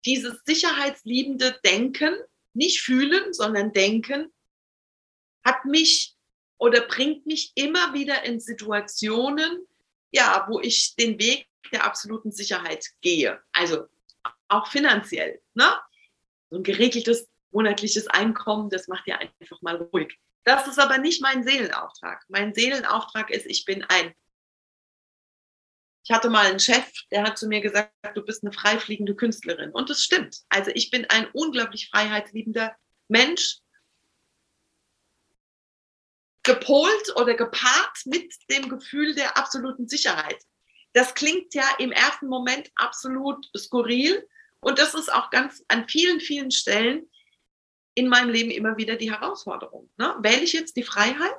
[0.06, 2.16] dieses sicherheitsliebende Denken,
[2.54, 4.32] nicht fühlen, sondern denken,
[5.44, 6.16] hat mich
[6.58, 9.66] oder bringt mich immer wieder in Situationen,
[10.12, 13.42] ja, wo ich den Weg der absoluten Sicherheit gehe.
[13.54, 13.88] Also
[14.48, 15.42] auch finanziell.
[15.54, 15.72] Ne?
[16.52, 20.20] So ein geregeltes monatliches Einkommen, das macht ja einfach mal ruhig.
[20.44, 22.24] Das ist aber nicht mein Seelenauftrag.
[22.30, 24.14] Mein Seelenauftrag ist, ich bin ein
[26.04, 29.72] ich hatte mal einen Chef, der hat zu mir gesagt, du bist eine freifliegende Künstlerin.
[29.72, 30.38] Und das stimmt.
[30.50, 32.76] Also ich bin ein unglaublich freiheitsliebender
[33.08, 33.60] Mensch,
[36.44, 40.42] gepolt oder gepaart mit dem Gefühl der absoluten Sicherheit.
[40.94, 44.28] Das klingt ja im ersten Moment absolut skurril
[44.62, 47.10] und das ist auch ganz an vielen, vielen Stellen
[47.96, 49.90] in meinem Leben immer wieder die Herausforderung.
[49.98, 50.16] Ne?
[50.20, 51.36] Wähle ich jetzt die Freiheit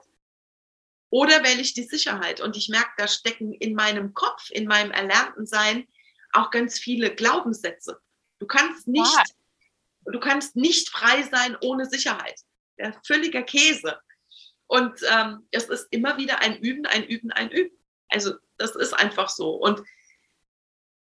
[1.08, 2.40] oder wähle ich die Sicherheit?
[2.40, 5.86] Und ich merke, da stecken in meinem Kopf, in meinem erlernten Sein
[6.32, 8.00] auch ganz viele Glaubenssätze.
[8.38, 10.12] Du kannst nicht, ja.
[10.12, 12.40] du kannst nicht frei sein ohne Sicherheit.
[12.78, 14.00] Der völliger Käse.
[14.66, 17.76] Und ähm, es ist immer wieder ein Üben, ein Üben, ein Üben.
[18.08, 19.50] Also das ist einfach so.
[19.50, 19.82] Und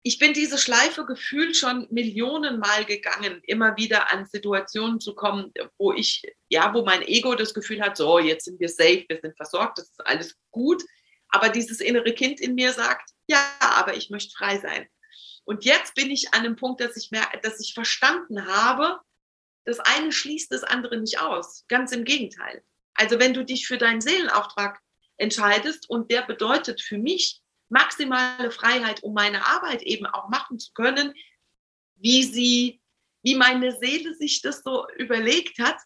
[0.03, 5.93] ich bin diese Schleife gefühlt schon Millionenmal gegangen, immer wieder an Situationen zu kommen, wo
[5.93, 9.35] ich, ja, wo mein Ego das Gefühl hat, so, jetzt sind wir safe, wir sind
[9.35, 10.83] versorgt, das ist alles gut.
[11.29, 14.87] Aber dieses innere Kind in mir sagt, ja, aber ich möchte frei sein.
[15.45, 18.99] Und jetzt bin ich an dem Punkt, dass ich, mehr, dass ich verstanden habe,
[19.65, 21.65] das eine schließt das andere nicht aus.
[21.67, 22.63] Ganz im Gegenteil.
[22.95, 24.79] Also wenn du dich für deinen Seelenauftrag
[25.17, 27.40] entscheidest und der bedeutet für mich
[27.71, 31.13] maximale Freiheit, um meine Arbeit eben auch machen zu können,
[31.95, 32.81] wie sie,
[33.23, 35.77] wie meine Seele sich das so überlegt hat,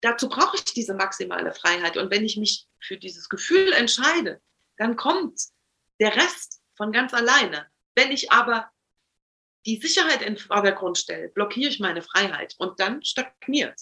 [0.00, 1.96] dazu brauche ich diese maximale Freiheit.
[1.96, 4.40] Und wenn ich mich für dieses Gefühl entscheide,
[4.76, 5.40] dann kommt
[6.00, 7.66] der Rest von ganz alleine.
[7.94, 8.70] Wenn ich aber
[9.66, 13.80] die Sicherheit in Vordergrund stelle, blockiere ich meine Freiheit und dann stagniert.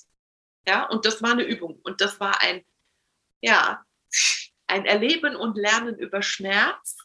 [0.66, 2.64] Ja, und das war eine Übung und das war ein,
[3.40, 3.85] ja,
[4.66, 6.96] ein Erleben und Lernen über Schmerz,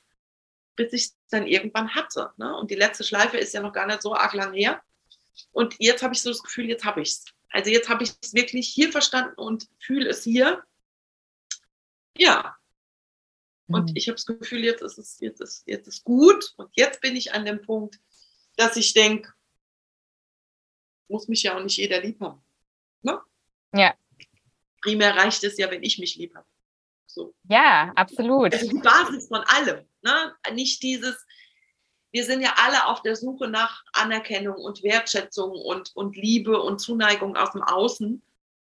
[0.82, 2.32] bis ich es dann irgendwann hatte.
[2.38, 2.56] Ne?
[2.58, 4.82] Und die letzte Schleife ist ja noch gar nicht so arg lang her.
[5.52, 7.26] Und jetzt habe ich so das Gefühl, jetzt habe ich es.
[7.50, 10.64] Also jetzt habe ich es wirklich hier verstanden und fühle es hier.
[12.18, 12.56] Ja.
[13.68, 13.96] Und mhm.
[13.96, 16.54] ich habe das Gefühl, jetzt ist es, jetzt ist, jetzt ist gut.
[16.58, 18.00] Und jetzt bin ich an dem Punkt,
[18.56, 19.34] dass ich denke,
[21.08, 22.42] muss mich ja auch nicht jeder lieb haben.
[23.02, 23.20] Ne?
[23.74, 23.94] Ja.
[24.82, 26.48] Primär reicht es ja, wenn ich mich lieb habe.
[27.06, 27.34] So.
[27.50, 28.54] Ja, absolut.
[28.54, 29.86] Also die Basis von allem.
[30.02, 30.36] Ne?
[30.54, 31.26] Nicht dieses,
[32.12, 36.80] wir sind ja alle auf der Suche nach Anerkennung und Wertschätzung und, und Liebe und
[36.80, 38.22] Zuneigung aus dem Außen.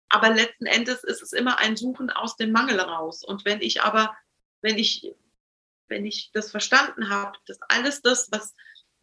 [0.09, 3.23] Aber letzten Endes ist es immer ein Suchen aus dem Mangel raus.
[3.23, 4.15] Und wenn ich aber,
[4.61, 5.13] wenn ich,
[5.87, 8.53] wenn ich das verstanden habe, dass alles das, was,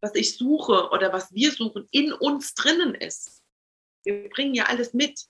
[0.01, 3.43] was ich suche oder was wir suchen, in uns drinnen ist.
[4.05, 5.27] Wir bringen ja alles mit.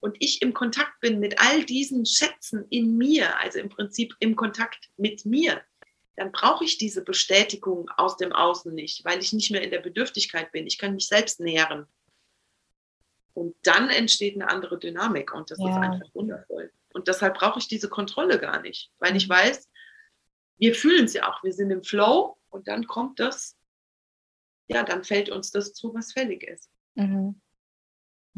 [0.00, 4.36] Und ich im Kontakt bin mit all diesen Schätzen in mir, also im Prinzip im
[4.36, 5.64] Kontakt mit mir,
[6.18, 9.78] dann brauche ich diese Bestätigung aus dem Außen nicht, weil ich nicht mehr in der
[9.78, 10.66] Bedürftigkeit bin.
[10.66, 11.86] Ich kann mich selbst nähren.
[13.34, 15.70] Und dann entsteht eine andere Dynamik und das ja.
[15.70, 16.72] ist einfach wundervoll.
[16.92, 19.32] Und deshalb brauche ich diese Kontrolle gar nicht, weil ich mhm.
[19.32, 19.70] weiß,
[20.56, 23.56] wir fühlen es ja auch, wir sind im Flow und dann kommt das,
[24.66, 26.68] ja, dann fällt uns das zu, was fällig ist.
[26.96, 27.40] Mhm.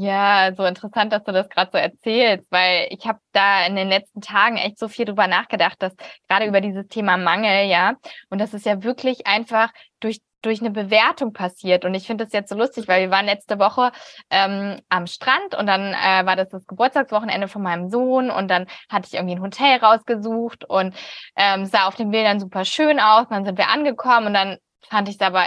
[0.02, 3.88] Ja, so interessant, dass du das gerade so erzählst, weil ich habe da in den
[3.88, 5.94] letzten Tagen echt so viel drüber nachgedacht, dass
[6.26, 7.96] gerade über dieses Thema Mangel, ja,
[8.30, 11.84] und das ist ja wirklich einfach durch durch eine Bewertung passiert.
[11.84, 13.92] Und ich finde das jetzt so lustig, weil wir waren letzte Woche
[14.30, 18.66] ähm, am Strand und dann äh, war das das Geburtstagswochenende von meinem Sohn und dann
[18.88, 20.94] hatte ich irgendwie ein Hotel rausgesucht und
[21.36, 23.26] ähm, sah auf den Bildern super schön aus.
[23.26, 24.56] Und dann sind wir angekommen und dann
[24.88, 25.46] fand ich es aber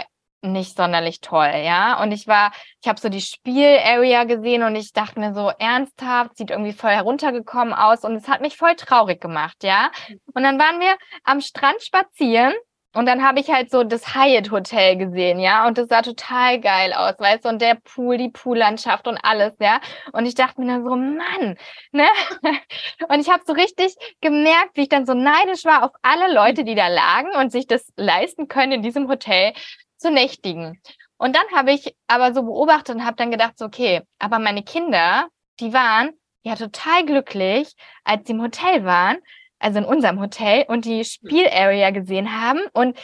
[0.52, 2.02] nicht sonderlich toll, ja.
[2.02, 2.52] Und ich war,
[2.82, 6.92] ich habe so die Spielarea gesehen und ich dachte mir so, ernsthaft, sieht irgendwie voll
[6.92, 9.90] heruntergekommen aus und es hat mich voll traurig gemacht, ja.
[10.34, 12.54] Und dann waren wir am Strand spazieren
[12.94, 16.60] und dann habe ich halt so das Hyatt Hotel gesehen, ja, und das sah total
[16.60, 19.80] geil aus, weißt du, und der Pool, die Poollandschaft und alles, ja.
[20.12, 21.56] Und ich dachte mir dann so, Mann,
[21.90, 22.06] ne?
[23.08, 26.64] Und ich habe so richtig gemerkt, wie ich dann so neidisch war auf alle Leute,
[26.64, 29.52] die da lagen und sich das leisten können in diesem Hotel
[30.04, 30.80] zu nächtigen.
[31.16, 34.62] Und dann habe ich aber so beobachtet und habe dann gedacht, so, okay, aber meine
[34.62, 35.28] Kinder,
[35.60, 36.10] die waren
[36.42, 37.72] ja total glücklich,
[38.04, 39.18] als sie im Hotel waren,
[39.58, 42.98] also in unserem Hotel und die Spielarea gesehen haben und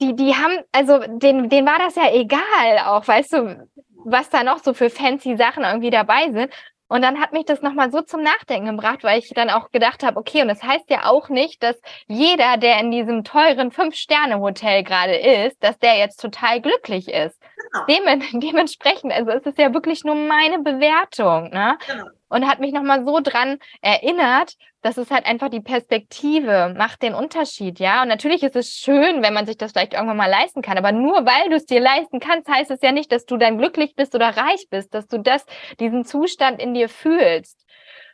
[0.00, 3.68] die, die haben, also denen, denen war das ja egal auch, weißt du,
[4.04, 6.52] was da noch so für fancy Sachen irgendwie dabei sind.
[6.88, 10.02] Und dann hat mich das nochmal so zum Nachdenken gebracht, weil ich dann auch gedacht
[10.02, 14.82] habe, okay, und das heißt ja auch nicht, dass jeder, der in diesem teuren Fünf-Sterne-Hotel
[14.84, 17.38] gerade ist, dass der jetzt total glücklich ist.
[17.70, 17.84] Genau.
[17.86, 21.78] Dem, dementsprechend, also es ist ja wirklich nur meine Bewertung, ne?
[21.86, 27.02] Genau und hat mich nochmal so dran erinnert, dass es halt einfach die Perspektive macht
[27.02, 28.02] den Unterschied, ja.
[28.02, 30.92] Und natürlich ist es schön, wenn man sich das vielleicht irgendwann mal leisten kann, aber
[30.92, 33.94] nur weil du es dir leisten kannst, heißt es ja nicht, dass du dann glücklich
[33.96, 35.44] bist oder reich bist, dass du das,
[35.80, 37.66] diesen Zustand in dir fühlst.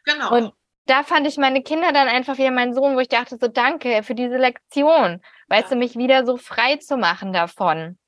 [0.05, 0.35] Genau.
[0.35, 0.53] Und
[0.87, 4.03] da fand ich meine Kinder dann einfach wieder mein Sohn, wo ich dachte so, danke
[4.03, 5.75] für diese Lektion, weißt ja.
[5.75, 7.99] du, mich wieder so frei zu machen davon.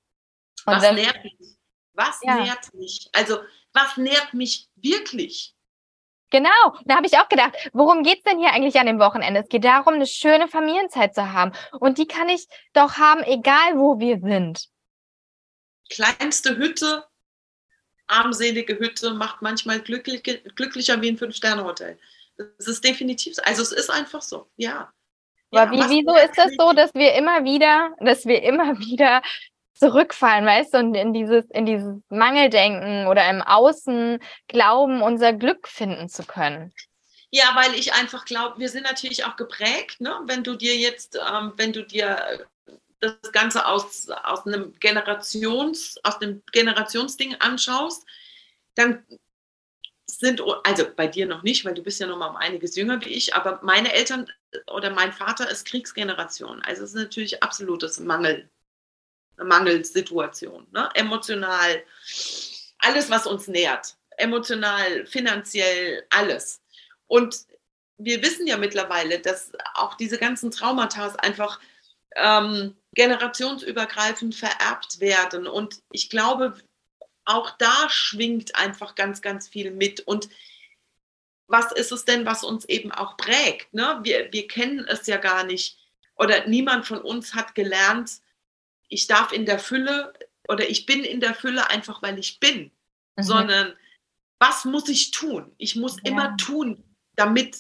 [0.64, 1.57] Und was das, nährt mich?
[1.92, 2.42] Was ja.
[2.42, 3.09] nährt mich?
[3.12, 3.38] Also,
[3.73, 5.55] was nährt mich wirklich?
[6.31, 9.40] Genau, da habe ich auch gedacht, worum geht's denn hier eigentlich an dem Wochenende?
[9.40, 11.53] Es geht darum, eine schöne Familienzeit zu haben.
[11.79, 14.69] Und die kann ich doch haben, egal wo wir sind.
[15.88, 17.05] Kleinste Hütte,
[18.09, 21.99] armselige Hütte macht manchmal glücklich, glücklicher wie ein Fünf-Sterne-Hotel.
[22.37, 23.42] Das ist definitiv so.
[23.42, 24.92] Also es ist einfach so, ja.
[25.53, 29.23] Aber ja, wie, wieso ist das so, dass wir immer wieder, dass wir immer wieder
[29.76, 35.68] zurückfallen, weißt du, und in dieses, in dieses Mangeldenken oder im Außen glauben, unser Glück
[35.68, 36.72] finden zu können.
[37.30, 40.18] Ja, weil ich einfach glaube, wir sind natürlich auch geprägt, ne?
[40.24, 42.46] wenn du dir jetzt, ähm, wenn du dir
[43.00, 48.06] das Ganze aus, aus einem Generations, aus einem Generationsding anschaust,
[48.74, 49.04] dann
[50.06, 53.04] sind, also bei dir noch nicht, weil du bist ja noch mal um einiges jünger
[53.04, 54.30] wie ich, aber meine Eltern
[54.68, 56.62] oder mein Vater ist Kriegsgeneration.
[56.62, 58.48] Also es ist natürlich absolutes Mangel,
[59.37, 60.88] eine Mangelsituation, ne?
[60.94, 61.83] emotional,
[62.79, 66.61] alles, was uns nährt, emotional, finanziell, alles.
[67.07, 67.46] Und
[67.99, 71.61] wir wissen ja mittlerweile, dass auch diese ganzen Traumata einfach
[72.14, 75.46] ähm, generationsübergreifend vererbt werden.
[75.46, 76.55] Und ich glaube,
[77.25, 80.01] auch da schwingt einfach ganz, ganz viel mit.
[80.01, 80.29] Und
[81.46, 83.72] was ist es denn, was uns eben auch prägt?
[83.72, 84.01] Ne?
[84.03, 85.79] Wir, wir kennen es ja gar nicht.
[86.16, 88.20] Oder niemand von uns hat gelernt,
[88.88, 90.12] ich darf in der Fülle
[90.49, 92.70] oder ich bin in der Fülle einfach, weil ich bin.
[93.16, 93.22] Mhm.
[93.22, 93.77] Sondern
[94.38, 95.53] was muss ich tun?
[95.59, 96.11] Ich muss ja.
[96.11, 96.83] immer tun,
[97.16, 97.57] damit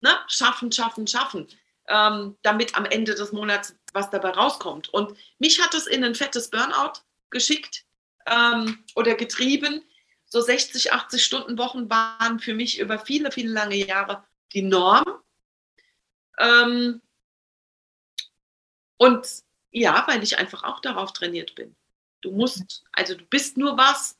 [0.00, 0.10] ne?
[0.28, 1.46] schaffen, schaffen, schaffen,
[1.88, 4.88] ähm, damit am Ende des Monats was dabei rauskommt.
[4.88, 7.84] Und mich hat es in ein fettes Burnout geschickt
[8.26, 9.82] ähm, oder getrieben.
[10.26, 15.04] So 60, 80 Stunden Wochen waren für mich über viele, viele lange Jahre die Norm.
[16.38, 17.00] Ähm,
[18.96, 19.26] und
[19.72, 21.74] ja, weil ich einfach auch darauf trainiert bin.
[22.20, 24.16] Du musst, also du bist nur was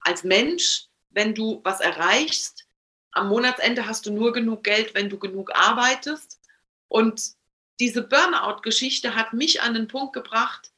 [0.00, 2.66] als Mensch, wenn du was erreichst.
[3.12, 6.40] Am Monatsende hast du nur genug Geld, wenn du genug arbeitest.
[6.88, 7.32] Und
[7.78, 10.70] diese Burnout-Geschichte hat mich an den Punkt gebracht,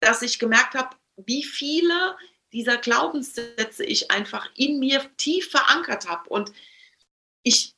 [0.00, 2.16] dass ich gemerkt habe, wie viele
[2.52, 6.28] dieser Glaubenssätze ich einfach in mir tief verankert habe.
[6.28, 6.52] Und
[7.42, 7.74] ich,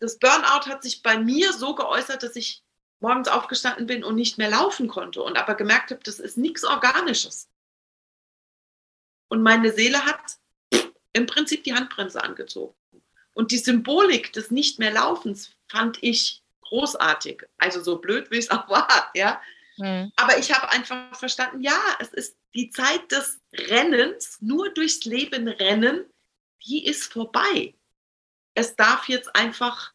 [0.00, 2.62] das Burnout hat sich bei mir so geäußert, dass ich
[3.00, 6.64] morgens aufgestanden bin und nicht mehr laufen konnte und aber gemerkt habe, das ist nichts
[6.64, 7.48] Organisches.
[9.28, 10.38] Und meine Seele hat
[11.12, 12.74] im Prinzip die Handbremse angezogen.
[13.34, 17.44] Und die Symbolik des Nicht mehr Laufens fand ich großartig.
[17.56, 19.40] Also so blöd, wie es auch war, ja.
[19.76, 20.12] Mhm.
[20.16, 25.46] Aber ich habe einfach verstanden, ja, es ist die Zeit des Rennens, nur durchs Leben
[25.48, 26.04] rennen,
[26.66, 27.74] die ist vorbei.
[28.54, 29.92] Es darf jetzt einfach,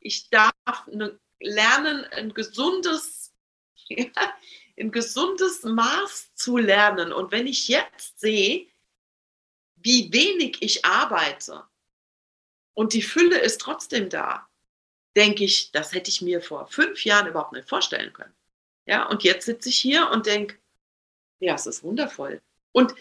[0.00, 0.52] ich darf
[0.90, 3.32] eine, lernen, ein gesundes,
[3.88, 4.10] ja,
[4.78, 7.12] ein gesundes Maß zu lernen.
[7.12, 8.68] Und wenn ich jetzt sehe,
[9.76, 11.64] wie wenig ich arbeite
[12.74, 14.48] und die Fülle ist trotzdem da,
[15.16, 18.34] denke ich, das hätte ich mir vor fünf Jahren überhaupt nicht vorstellen können.
[18.86, 20.58] Ja, und jetzt sitze ich hier und denke,
[21.40, 22.40] ja, es ist wundervoll.
[22.72, 22.94] Und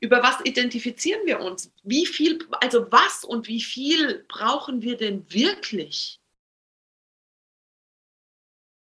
[0.00, 1.70] über was identifizieren wir uns?
[1.82, 6.20] Wie viel, also was und wie viel brauchen wir denn wirklich?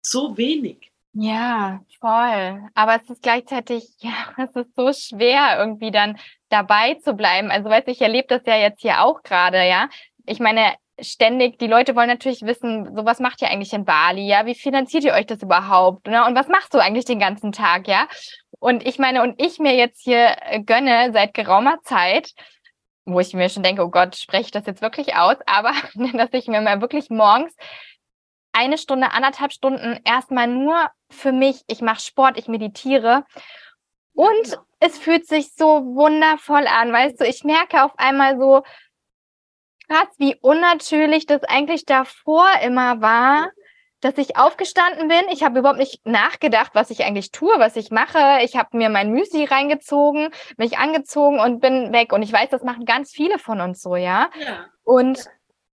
[0.06, 0.92] So wenig.
[1.14, 2.68] Ja, voll.
[2.74, 6.18] Aber es ist gleichzeitig, ja, es ist so schwer, irgendwie dann
[6.50, 7.50] dabei zu bleiben.
[7.50, 9.88] Also, weißt du, ich erlebe das ja jetzt hier auch gerade, ja.
[10.26, 14.26] Ich meine, ständig, die Leute wollen natürlich wissen, so was macht ihr eigentlich in Bali,
[14.26, 14.44] ja?
[14.46, 16.06] Wie finanziert ihr euch das überhaupt?
[16.06, 16.24] Ne?
[16.26, 18.06] Und was machst du eigentlich den ganzen Tag, ja?
[18.60, 22.32] Und ich meine, und ich mir jetzt hier äh, gönne seit geraumer Zeit,
[23.06, 25.72] wo ich mir schon denke, oh Gott, spreche ich das jetzt wirklich aus, aber
[26.14, 27.54] dass ich mir mal wirklich morgens
[28.54, 33.24] eine Stunde, anderthalb Stunden erstmal nur für mich, ich mache Sport, ich meditiere
[34.14, 34.62] und genau.
[34.80, 38.62] es fühlt sich so wundervoll an, weißt du, ich merke auf einmal so,
[39.88, 43.50] krass, wie unnatürlich das eigentlich davor immer war,
[44.00, 45.22] dass ich aufgestanden bin.
[45.30, 48.42] Ich habe überhaupt nicht nachgedacht, was ich eigentlich tue, was ich mache.
[48.42, 52.12] Ich habe mir mein Müsli reingezogen, mich angezogen und bin weg.
[52.12, 54.28] Und ich weiß, das machen ganz viele von uns so, ja.
[54.38, 54.66] ja.
[54.84, 55.24] Und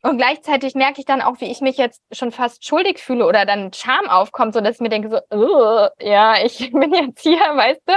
[0.03, 3.45] und gleichzeitig merke ich dann auch, wie ich mich jetzt schon fast schuldig fühle oder
[3.45, 7.83] dann Scham aufkommt, so dass ich mir denke so, ja, ich bin jetzt hier, weißt
[7.87, 7.93] du?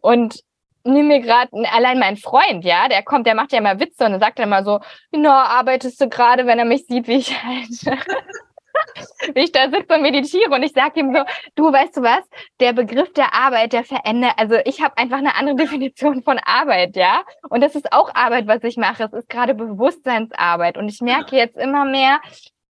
[0.00, 0.42] Und
[0.84, 4.12] nimm mir gerade allein mein Freund, ja, der kommt, der macht ja immer Witze und
[4.12, 4.80] dann sagt er immer so,
[5.12, 7.98] na, arbeitest du gerade, wenn er mich sieht, wie ich halt,
[9.34, 11.22] wie ich da sitze und meditiere und ich sage ihm so,
[11.54, 12.24] du weißt du was,
[12.60, 16.96] der Begriff der Arbeit, der verändert, also ich habe einfach eine andere Definition von Arbeit,
[16.96, 21.00] ja, und das ist auch Arbeit, was ich mache, es ist gerade Bewusstseinsarbeit und ich
[21.00, 22.20] merke jetzt immer mehr,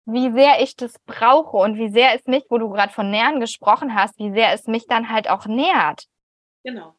[0.05, 3.39] wie sehr ich das brauche und wie sehr es mich, wo du gerade von Nähren
[3.39, 6.05] gesprochen hast, wie sehr es mich dann halt auch nährt.
[6.63, 6.95] Genau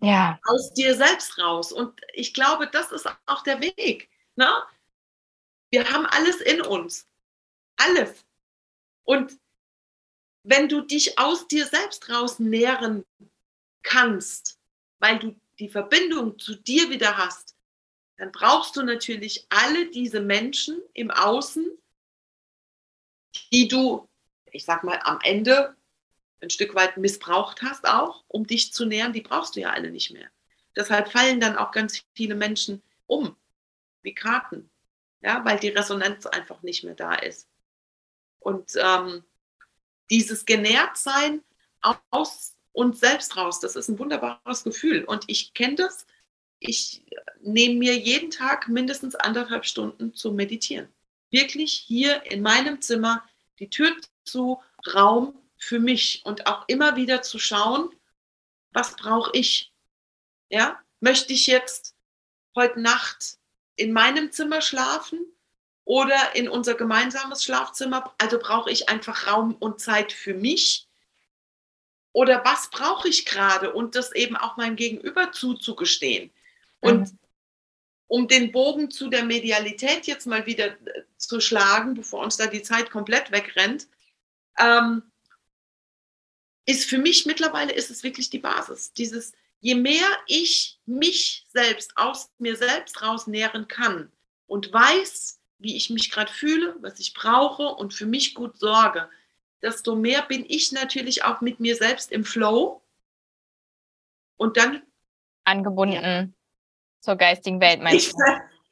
[0.00, 0.38] ja.
[0.44, 1.72] aus dir selbst raus.
[1.72, 4.10] Und ich glaube, das ist auch der Weg.
[4.36, 4.48] Ne?
[5.70, 7.06] Wir haben alles in uns.
[7.76, 8.24] Alles.
[9.04, 9.38] Und
[10.42, 13.04] wenn du dich aus dir selbst raus nähren
[13.82, 14.58] kannst,
[14.98, 17.54] weil du die Verbindung zu dir wieder hast,
[18.16, 21.66] dann brauchst du natürlich alle diese Menschen im Außen,
[23.52, 24.08] die du,
[24.50, 25.76] ich sag mal, am Ende
[26.40, 29.90] ein Stück weit missbraucht hast, auch um dich zu nähern, die brauchst du ja alle
[29.90, 30.30] nicht mehr.
[30.74, 33.36] Deshalb fallen dann auch ganz viele Menschen um,
[34.02, 34.70] wie Karten.
[35.22, 37.48] ja, weil die Resonanz einfach nicht mehr da ist.
[38.46, 39.24] Und ähm,
[40.08, 41.42] dieses Genährtsein
[42.10, 45.02] aus uns selbst raus, das ist ein wunderbares Gefühl.
[45.02, 46.06] Und ich kenne das.
[46.60, 47.04] Ich
[47.40, 50.86] nehme mir jeden Tag mindestens anderthalb Stunden zu meditieren.
[51.30, 53.24] Wirklich hier in meinem Zimmer
[53.58, 54.62] die Tür zu,
[54.94, 57.90] Raum für mich und auch immer wieder zu schauen,
[58.70, 59.72] was brauche ich?
[60.50, 61.96] Ja, möchte ich jetzt
[62.54, 63.38] heute Nacht
[63.74, 65.26] in meinem Zimmer schlafen
[65.86, 68.12] oder in unser gemeinsames Schlafzimmer?
[68.18, 70.88] Also brauche ich einfach Raum und Zeit für mich?
[72.12, 73.72] Oder was brauche ich gerade?
[73.72, 76.32] Und das eben auch meinem Gegenüber zuzugestehen.
[76.80, 77.18] Und mhm.
[78.08, 82.48] um den Bogen zu der Medialität jetzt mal wieder äh, zu schlagen, bevor uns da
[82.48, 83.86] die Zeit komplett wegrennt,
[84.58, 85.02] ähm,
[86.64, 88.92] ist für mich mittlerweile ist es wirklich die Basis.
[88.92, 94.10] Dieses, je mehr ich mich selbst aus mir selbst raus nähren kann
[94.48, 99.08] und weiß, wie ich mich gerade fühle, was ich brauche und für mich gut sorge,
[99.62, 102.82] desto mehr bin ich natürlich auch mit mir selbst im Flow
[104.36, 104.82] und dann
[105.44, 106.28] angebunden ja.
[107.00, 108.18] zur geistigen Welt, meinst du?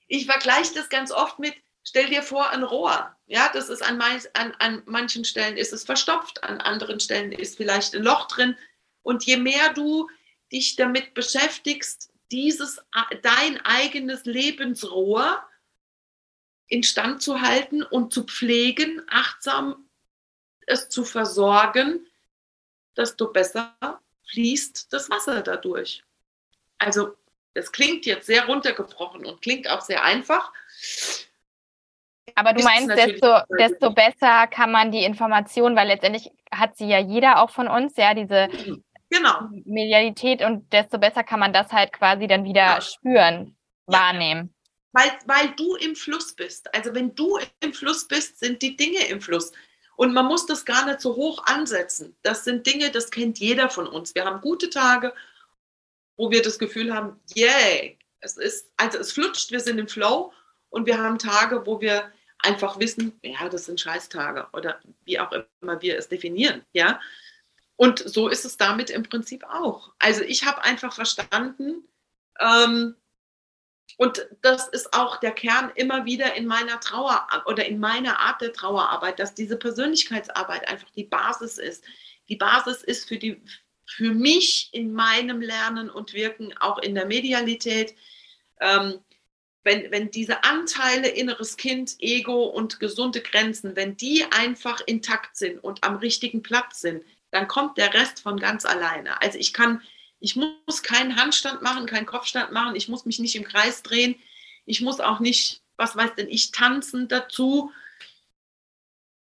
[0.06, 3.14] Ich, ich vergleiche das ganz oft mit, stell dir vor, ein Rohr.
[3.26, 4.02] Ja, das ist an,
[4.34, 8.56] an, an manchen Stellen ist es verstopft, an anderen Stellen ist vielleicht ein Loch drin.
[9.02, 10.08] Und je mehr du
[10.52, 12.80] dich damit beschäftigst, dieses
[13.22, 15.42] dein eigenes Lebensrohr
[16.68, 19.88] instand zu halten und zu pflegen, achtsam
[20.66, 22.06] es zu versorgen,
[22.96, 23.74] desto besser
[24.30, 26.02] fließt das Wasser dadurch.
[26.78, 27.16] Also,
[27.54, 30.52] es klingt jetzt sehr runtergebrochen und klingt auch sehr einfach.
[32.34, 36.98] Aber du meinst, desto, desto besser kann man die Information, weil letztendlich hat sie ja
[36.98, 38.48] jeder auch von uns, ja, diese
[39.08, 39.48] genau.
[39.64, 42.80] Medialität und desto besser kann man das halt quasi dann wieder ja.
[42.80, 43.56] spüren,
[43.86, 44.53] wahrnehmen.
[44.94, 46.72] Weil, weil du im Fluss bist.
[46.72, 49.50] Also wenn du im Fluss bist, sind die Dinge im Fluss.
[49.96, 52.16] Und man muss das gar nicht so hoch ansetzen.
[52.22, 54.14] Das sind Dinge, das kennt jeder von uns.
[54.14, 55.12] Wir haben gute Tage,
[56.16, 60.32] wo wir das Gefühl haben, yay, es ist, also es flutscht, wir sind im Flow
[60.70, 65.32] und wir haben Tage, wo wir einfach wissen, ja, das sind Scheißtage oder wie auch
[65.60, 67.00] immer wir es definieren, ja.
[67.76, 69.92] Und so ist es damit im Prinzip auch.
[69.98, 71.82] Also ich habe einfach verstanden,
[72.38, 72.94] ähm,
[73.96, 78.40] und das ist auch der Kern immer wieder in meiner Trauer oder in meiner Art
[78.40, 81.84] der Trauerarbeit, dass diese Persönlichkeitsarbeit einfach die Basis ist.
[82.28, 83.40] Die Basis ist für, die,
[83.86, 87.94] für mich in meinem Lernen und Wirken, auch in der Medialität.
[88.60, 89.00] Ähm,
[89.62, 95.62] wenn, wenn diese Anteile inneres Kind, Ego und gesunde Grenzen, wenn die einfach intakt sind
[95.62, 99.20] und am richtigen Platz sind, dann kommt der Rest von ganz alleine.
[99.22, 99.80] Also ich kann,
[100.24, 104.16] ich muss keinen Handstand machen, keinen Kopfstand machen, ich muss mich nicht im Kreis drehen,
[104.64, 107.70] ich muss auch nicht, was weiß denn ich, tanzen dazu,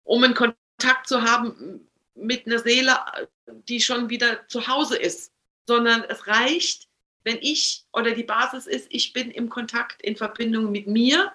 [0.03, 2.99] um einen Kontakt zu haben mit einer Seele,
[3.47, 5.33] die schon wieder zu Hause ist,
[5.65, 6.87] sondern es reicht,
[7.23, 11.31] wenn ich oder die Basis ist, ich bin im Kontakt, in Verbindung mit mir.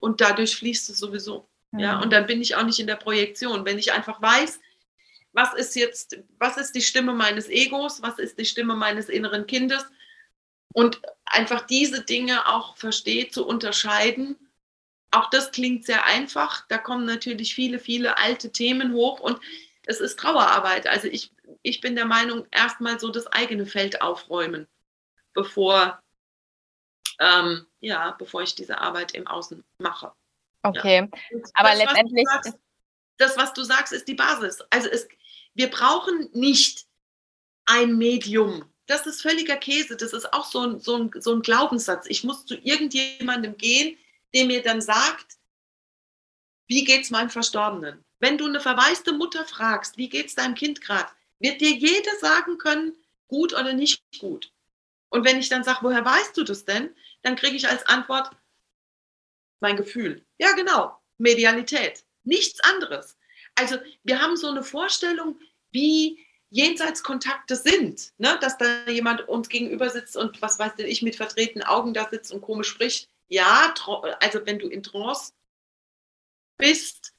[0.00, 1.48] Und dadurch fließt es sowieso.
[1.70, 3.64] Ja, und dann bin ich auch nicht in der Projektion.
[3.64, 4.58] Wenn ich einfach weiß,
[5.32, 9.46] was ist jetzt, was ist die Stimme meines Egos, was ist die Stimme meines inneren
[9.46, 9.84] Kindes
[10.74, 14.36] und einfach diese Dinge auch verstehe zu unterscheiden.
[15.10, 16.66] Auch das klingt sehr einfach.
[16.68, 19.38] Da kommen natürlich viele, viele alte Themen hoch und
[19.86, 20.86] es ist Trauerarbeit.
[20.86, 24.66] Also ich, ich bin der Meinung, erstmal so das eigene Feld aufräumen
[25.34, 26.02] bevor,
[27.18, 30.12] ähm, ja, bevor ich diese Arbeit im Außen mache.
[30.62, 31.38] Okay, ja.
[31.54, 32.24] aber das, letztendlich.
[32.26, 32.58] Was sagst,
[33.18, 34.60] das, was du sagst, ist die Basis.
[34.70, 35.08] Also es,
[35.54, 36.86] wir brauchen nicht
[37.66, 38.64] ein Medium.
[38.86, 39.96] Das ist völliger Käse.
[39.96, 42.06] Das ist auch so ein, so ein, so ein Glaubenssatz.
[42.08, 43.96] Ich muss zu irgendjemandem gehen,
[44.34, 45.38] der mir dann sagt,
[46.66, 48.04] wie geht es meinem Verstorbenen?
[48.18, 52.16] Wenn du eine verwaiste Mutter fragst, wie geht es deinem Kind gerade, wird dir jeder
[52.20, 52.96] sagen können,
[53.28, 54.52] gut oder nicht gut.
[55.08, 56.94] Und wenn ich dann sage, woher weißt du das denn?
[57.22, 58.30] Dann kriege ich als Antwort
[59.60, 60.24] mein Gefühl.
[60.38, 62.04] Ja, genau, Medialität.
[62.24, 63.16] Nichts anderes.
[63.54, 65.38] Also wir haben so eine Vorstellung,
[65.70, 66.18] wie
[66.50, 68.38] Jenseitskontakte sind, ne?
[68.40, 72.08] dass da jemand uns gegenüber sitzt und was weiß denn ich mit verdrehten Augen da
[72.10, 73.08] sitzt und komisch spricht.
[73.28, 73.72] Ja,
[74.20, 75.32] also wenn du in Trance
[76.58, 77.14] bist,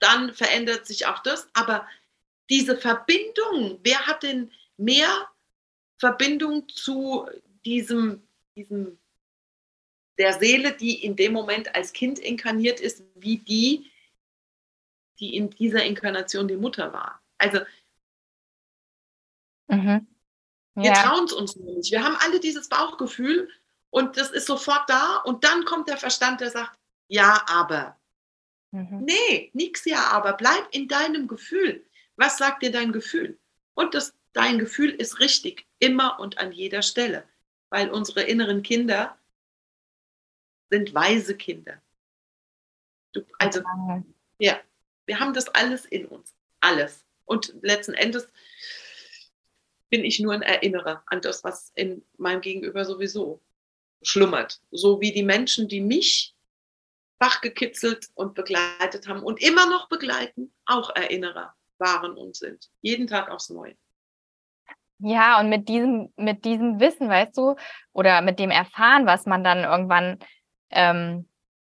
[0.00, 1.48] dann verändert sich auch das.
[1.52, 1.86] Aber
[2.48, 5.28] diese Verbindung, wer hat denn mehr
[5.98, 7.28] Verbindung zu
[7.64, 8.22] diesem,
[8.56, 8.98] diesem,
[10.18, 13.90] der Seele, die in dem Moment als Kind inkarniert ist, wie die,
[15.20, 17.22] die in dieser Inkarnation die Mutter war.
[17.38, 17.60] Also
[19.68, 20.06] mhm.
[20.76, 20.82] ja.
[20.82, 21.92] wir trauen es uns nicht.
[21.92, 23.48] Wir haben alle dieses Bauchgefühl
[23.90, 27.98] und das ist sofort da und dann kommt der Verstand, der sagt, ja, aber.
[28.70, 29.04] Mhm.
[29.04, 30.34] Nee, nix ja, aber.
[30.34, 31.84] Bleib in deinem Gefühl.
[32.16, 33.38] Was sagt dir dein Gefühl?
[33.74, 37.24] Und das, dein Gefühl ist richtig, immer und an jeder Stelle.
[37.70, 39.18] Weil unsere inneren Kinder
[40.70, 41.82] sind weise Kinder.
[43.12, 43.62] Du, also,
[44.38, 44.60] ja,
[45.10, 46.36] wir haben das alles in uns.
[46.60, 47.04] Alles.
[47.24, 48.30] Und letzten Endes
[49.88, 53.42] bin ich nur ein Erinnerer an das, was in meinem Gegenüber sowieso
[54.02, 54.60] schlummert.
[54.70, 56.36] So wie die Menschen, die mich
[57.18, 62.70] wachgekitzelt und begleitet haben und immer noch begleiten, auch Erinnerer waren und sind.
[62.80, 63.74] Jeden Tag aufs Neue.
[65.00, 67.56] Ja, und mit diesem, mit diesem Wissen, weißt du,
[67.92, 70.20] oder mit dem Erfahren, was man dann irgendwann
[70.70, 71.28] ähm,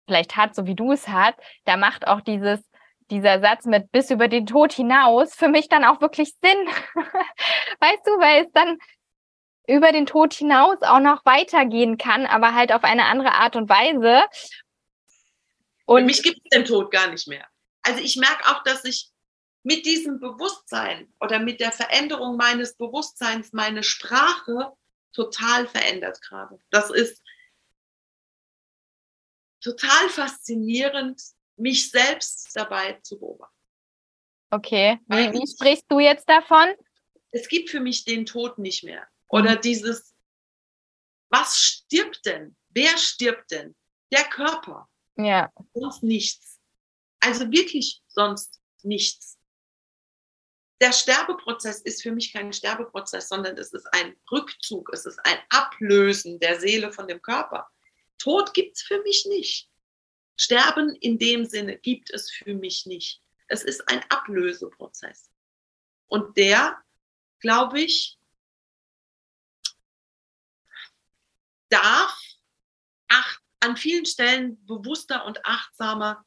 [0.06, 2.66] vielleicht hat, so wie du es hast, da macht auch dieses,
[3.10, 6.66] dieser Satz mit bis über den Tod hinaus für mich dann auch wirklich Sinn.
[7.80, 8.78] weißt du, weil es dann
[9.68, 13.68] über den Tod hinaus auch noch weitergehen kann, aber halt auf eine andere Art und
[13.68, 14.24] Weise.
[15.86, 17.46] Und für mich gibt es den Tod gar nicht mehr.
[17.82, 19.10] Also ich merke auch, dass ich
[19.62, 24.72] mit diesem Bewusstsein oder mit der Veränderung meines Bewusstseins meine Sprache
[25.12, 26.60] total verändert gerade.
[26.70, 27.22] Das ist
[29.60, 31.20] total faszinierend,
[31.56, 33.54] mich selbst dabei zu beobachten.
[34.50, 36.68] Okay, wie, wie sprichst du jetzt davon?
[37.32, 39.06] Es gibt für mich den Tod nicht mehr.
[39.28, 39.60] Oder mhm.
[39.62, 40.14] dieses,
[41.28, 42.56] was stirbt denn?
[42.70, 43.74] Wer stirbt denn?
[44.12, 44.88] Der Körper.
[45.16, 45.50] Ja.
[45.74, 46.60] Sonst nichts.
[47.20, 49.38] Also wirklich sonst nichts.
[50.80, 55.38] Der Sterbeprozess ist für mich kein Sterbeprozess, sondern es ist ein Rückzug, es ist ein
[55.48, 57.68] Ablösen der Seele von dem Körper.
[58.18, 59.70] Tod gibt es für mich nicht.
[60.36, 63.22] Sterben in dem Sinne gibt es für mich nicht.
[63.48, 65.30] Es ist ein Ablöseprozess.
[66.08, 66.82] Und der,
[67.40, 68.18] glaube ich,
[71.68, 72.18] darf
[73.08, 76.24] acht, an vielen Stellen bewusster und achtsamer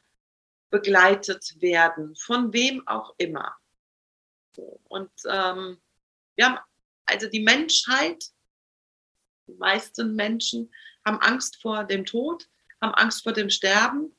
[0.69, 3.55] begleitet werden, von wem auch immer.
[4.83, 5.81] Und ähm,
[6.35, 6.59] wir haben
[7.05, 8.23] also die Menschheit,
[9.47, 10.73] die meisten Menschen
[11.05, 12.47] haben Angst vor dem Tod,
[12.81, 14.13] haben Angst vor dem Sterben,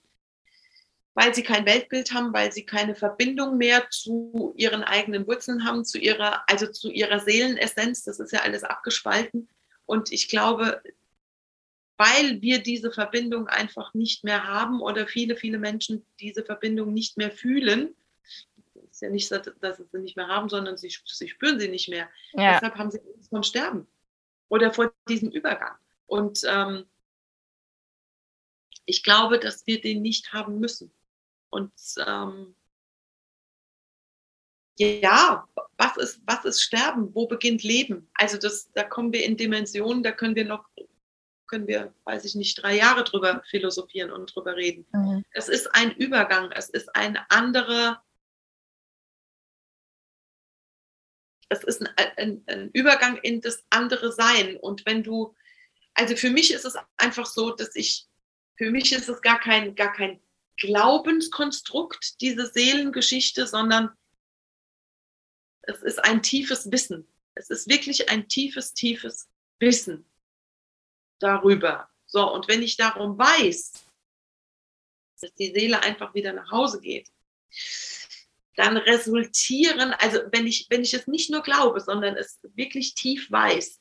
[1.14, 5.84] weil sie kein Weltbild haben, weil sie keine Verbindung mehr zu ihren eigenen Wurzeln haben,
[5.84, 8.04] zu ihrer, also zu ihrer Seelenessenz.
[8.04, 9.48] Das ist ja alles abgespalten.
[9.86, 10.82] Und ich glaube,
[12.00, 17.18] weil wir diese Verbindung einfach nicht mehr haben oder viele, viele Menschen diese Verbindung nicht
[17.18, 17.94] mehr fühlen.
[18.90, 21.68] Ist ja nicht so, dass sie sie nicht mehr haben, sondern sie, sie spüren sie
[21.68, 22.08] nicht mehr.
[22.32, 22.54] Ja.
[22.54, 23.86] Deshalb haben sie Angst vom Sterben
[24.48, 25.74] oder vor diesem Übergang.
[26.06, 26.86] Und ähm,
[28.90, 30.92] ich glaube, dass wir den nicht haben müssen.
[31.48, 31.72] Und
[32.06, 32.54] ähm,
[34.78, 37.14] ja, was ist, was ist Sterben?
[37.14, 38.10] Wo beginnt Leben?
[38.14, 40.64] Also das, da kommen wir in Dimensionen, da können wir noch
[41.50, 44.86] können wir, weiß ich nicht, drei Jahre drüber philosophieren und drüber reden.
[44.92, 45.24] Mhm.
[45.32, 48.02] Es ist ein Übergang, es ist ein anderer,
[51.48, 54.56] es ist ein, ein, ein Übergang in das andere Sein.
[54.58, 55.34] Und wenn du,
[55.94, 58.06] also für mich ist es einfach so, dass ich,
[58.60, 60.20] für mich ist es gar kein, gar kein
[60.58, 63.88] Glaubenskonstrukt, diese Seelengeschichte, sondern
[65.62, 67.08] es ist ein tiefes Wissen.
[67.34, 69.30] Es ist wirklich ein tiefes, tiefes
[69.60, 70.04] Wissen
[71.20, 71.88] darüber.
[72.04, 73.72] So, und wenn ich darum weiß,
[75.22, 77.08] dass die Seele einfach wieder nach Hause geht,
[78.56, 83.30] dann resultieren, also wenn ich, wenn ich es nicht nur glaube, sondern es wirklich tief
[83.30, 83.80] weiß,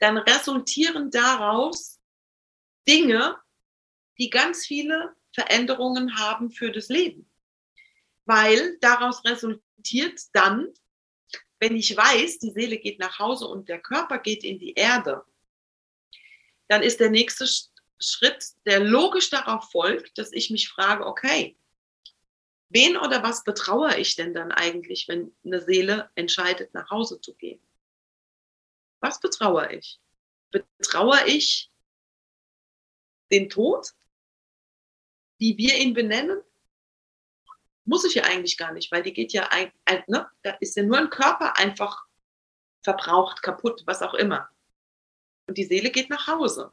[0.00, 2.00] dann resultieren daraus
[2.88, 3.40] Dinge,
[4.18, 7.30] die ganz viele Veränderungen haben für das Leben.
[8.24, 10.72] Weil daraus resultiert dann,
[11.60, 15.24] wenn ich weiß, die Seele geht nach Hause und der Körper geht in die Erde,
[16.68, 17.46] dann ist der nächste
[17.98, 21.56] Schritt, der logisch darauf folgt, dass ich mich frage, okay,
[22.68, 27.34] wen oder was betraue ich denn dann eigentlich, wenn eine Seele entscheidet, nach Hause zu
[27.34, 27.60] gehen?
[29.00, 30.00] Was betraue ich?
[30.50, 31.70] Betraue ich
[33.30, 33.92] den Tod,
[35.38, 36.40] wie wir ihn benennen?
[37.84, 39.70] Muss ich ja eigentlich gar nicht, weil die geht ja, ein,
[40.08, 42.04] ne, da ist ja nur ein Körper einfach
[42.82, 44.48] verbraucht, kaputt, was auch immer
[45.46, 46.72] und die Seele geht nach Hause.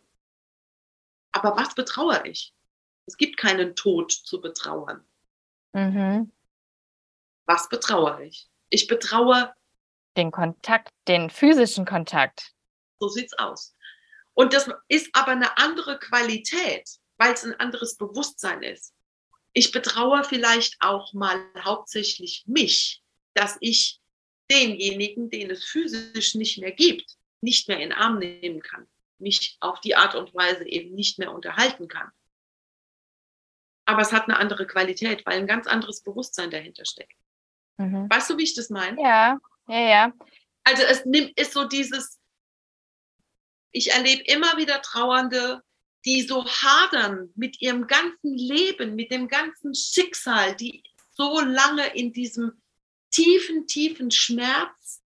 [1.32, 2.54] Aber was betrauere ich?
[3.06, 5.06] Es gibt keinen Tod zu betrauern.
[5.74, 6.32] Mhm.
[7.46, 8.50] Was betrauere ich?
[8.70, 9.54] Ich betraue
[10.16, 12.54] den Kontakt, den physischen Kontakt.
[13.00, 13.76] So sieht's aus.
[14.34, 18.94] Und das ist aber eine andere Qualität, weil es ein anderes Bewusstsein ist.
[19.54, 23.04] Ich betraue vielleicht auch mal hauptsächlich mich,
[23.34, 24.00] dass ich
[24.52, 28.88] denjenigen, den es physisch nicht mehr gibt, nicht mehr in den Arm nehmen kann,
[29.20, 32.12] mich auf die Art und Weise eben nicht mehr unterhalten kann.
[33.86, 37.18] aber es hat eine andere Qualität, weil ein ganz anderes Bewusstsein dahinter steckt.
[37.78, 38.10] Mhm.
[38.10, 39.02] Weißt du, wie ich das meine?
[39.02, 39.38] Ja,
[39.68, 40.14] ja, ja.
[40.64, 42.20] Also es nimmt, ist so dieses,
[43.72, 45.62] ich erlebe immer wieder Trauernde,
[46.06, 50.84] die so hadern mit ihrem ganzen Leben, mit dem ganzen Schicksal, die
[51.16, 52.62] so lange in diesem
[53.12, 55.02] tiefen, tiefen Schmerz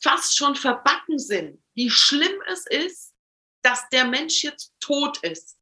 [0.00, 3.14] fast schon verbacken sind, wie schlimm es ist,
[3.62, 5.56] dass der Mensch jetzt tot ist.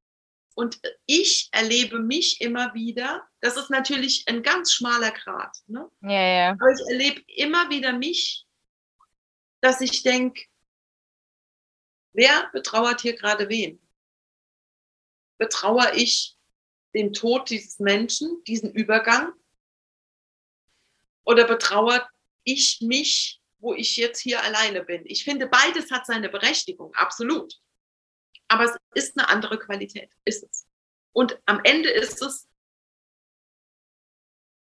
[0.55, 5.91] Und ich erlebe mich immer wieder, das ist natürlich ein ganz schmaler Grad, ne?
[6.01, 6.51] ja, ja.
[6.53, 8.47] aber ich erlebe immer wieder mich,
[9.61, 10.43] dass ich denke,
[12.13, 13.86] wer betrauert hier gerade wen?
[15.39, 16.37] Betrauere ich
[16.95, 19.33] den Tod dieses Menschen, diesen Übergang?
[21.25, 22.09] Oder betrauere
[22.45, 25.03] ich mich, wo ich jetzt hier alleine bin?
[25.07, 27.61] Ich finde, beides hat seine Berechtigung, absolut.
[28.49, 30.67] Aber es ist eine andere Qualität, ist es.
[31.13, 32.49] Und am Ende ist es,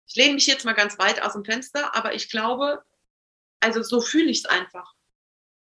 [0.07, 2.84] ich lehne mich jetzt mal ganz weit aus dem Fenster, aber ich glaube,
[3.60, 4.93] also so fühle ich es einfach.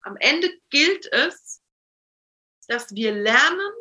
[0.01, 1.63] Am Ende gilt es,
[2.67, 3.71] dass wir lernen,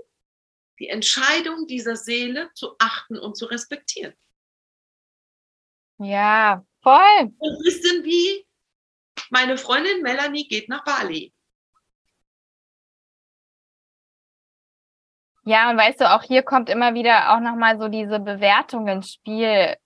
[0.78, 4.14] die Entscheidung dieser Seele zu achten und zu respektieren.
[5.98, 7.18] Ja, voll.
[7.18, 8.46] Ein bisschen wie
[9.30, 11.32] meine Freundin Melanie geht nach Bali.
[15.44, 19.12] Ja, und weißt du, auch hier kommt immer wieder auch nochmal so diese Bewertung ins
[19.12, 19.76] Spiel.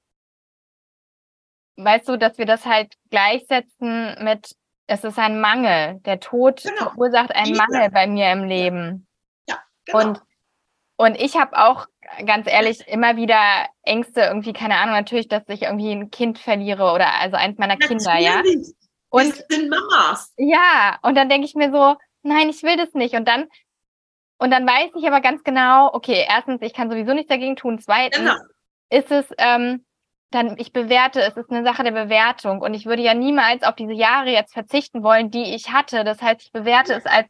[1.76, 6.00] Weißt du, dass wir das halt gleichsetzen mit, es ist ein Mangel.
[6.00, 6.90] Der Tod genau.
[6.90, 9.06] verursacht einen Mangel bei mir im Leben.
[9.48, 9.98] Ja, genau.
[9.98, 10.22] Und,
[11.00, 11.86] und ich habe auch
[12.26, 16.92] ganz ehrlich immer wieder Ängste, irgendwie, keine Ahnung, natürlich, dass ich irgendwie ein Kind verliere
[16.92, 18.04] oder also eins meiner natürlich.
[18.04, 18.42] Kinder, ja.
[19.08, 20.34] Und wir sind Mamas.
[20.36, 23.14] Ja, und dann denke ich mir so, nein, ich will das nicht.
[23.14, 23.46] Und dann
[24.36, 27.78] und dann weiß ich aber ganz genau, okay, erstens, ich kann sowieso nichts dagegen tun.
[27.78, 28.34] Zweitens genau.
[28.90, 29.86] ist es, ähm,
[30.30, 32.60] dann, ich bewerte, es ist eine Sache der Bewertung.
[32.60, 36.04] Und ich würde ja niemals auf diese Jahre jetzt verzichten wollen, die ich hatte.
[36.04, 37.28] Das heißt, ich bewerte es als,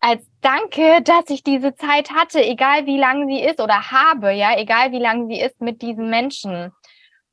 [0.00, 4.56] als Danke, dass ich diese Zeit hatte, egal wie lang sie ist oder habe, ja,
[4.56, 6.72] egal wie lang sie ist mit diesen Menschen.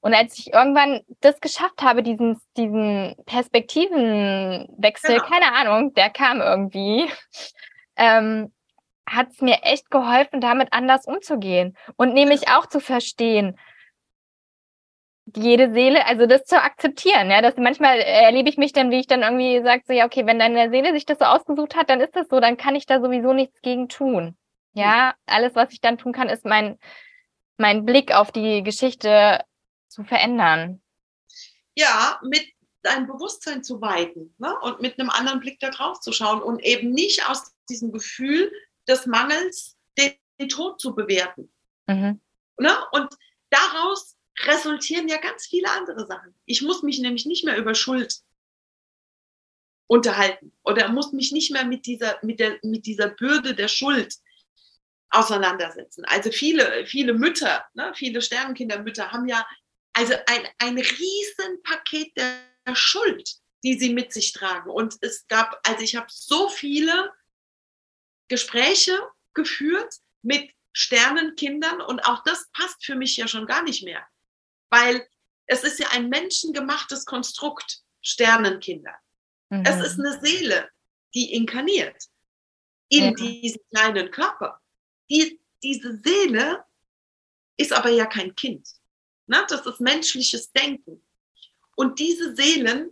[0.02, 5.28] Und als ich irgendwann das geschafft habe, diesen, diesen Perspektivenwechsel, genau.
[5.28, 7.10] keine Ahnung, der kam irgendwie,
[7.96, 8.54] ähm,
[9.08, 13.58] hat es mir echt geholfen, damit anders umzugehen und nämlich auch zu verstehen,
[15.34, 19.08] jede Seele, also das zu akzeptieren, ja, dass manchmal erlebe ich mich dann, wie ich
[19.08, 22.00] dann irgendwie sage, so ja, okay, wenn deine Seele sich das so ausgesucht hat, dann
[22.00, 24.38] ist das so, dann kann ich da sowieso nichts gegen tun.
[24.74, 26.78] Ja, alles, was ich dann tun kann, ist mein,
[27.58, 29.44] mein Blick auf die Geschichte
[29.88, 30.82] zu verändern.
[31.76, 32.46] Ja, mit
[32.84, 34.54] dein Bewusstsein zu weiten ne?
[34.62, 38.52] und mit einem anderen Blick da drauf zu schauen und eben nicht aus diesem Gefühl
[38.88, 41.52] des Mangels den, den Tod zu bewerten.
[41.88, 42.22] Mhm.
[42.60, 42.78] Ne?
[42.92, 43.10] Und
[43.50, 46.34] daraus resultieren ja ganz viele andere Sachen.
[46.46, 48.22] Ich muss mich nämlich nicht mehr über Schuld
[49.88, 54.16] unterhalten oder muss mich nicht mehr mit dieser, mit der, mit dieser Bürde der Schuld
[55.10, 56.04] auseinandersetzen.
[56.06, 59.46] Also viele, viele Mütter, ne, viele Sternenkindermütter haben ja
[59.94, 64.70] also ein, ein Riesenpaket der Schuld, die sie mit sich tragen.
[64.70, 67.14] Und es gab, also ich habe so viele
[68.28, 69.00] Gespräche
[69.34, 74.06] geführt mit Sternenkindern und auch das passt für mich ja schon gar nicht mehr,
[74.76, 75.08] weil
[75.48, 78.96] es ist ja ein menschengemachtes Konstrukt, Sternenkinder.
[79.50, 79.64] Mhm.
[79.66, 80.70] Es ist eine Seele,
[81.14, 82.06] die inkarniert
[82.90, 83.12] in ja.
[83.12, 84.62] diesen kleinen Körper.
[85.10, 86.66] Die, diese Seele
[87.58, 88.68] ist aber ja kein Kind.
[89.28, 89.46] Ne?
[89.48, 91.04] Das ist menschliches Denken.
[91.76, 92.92] Und diese Seelen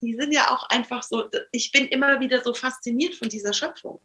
[0.00, 4.00] die sind ja auch einfach so, ich bin immer wieder so fasziniert von dieser Schöpfung.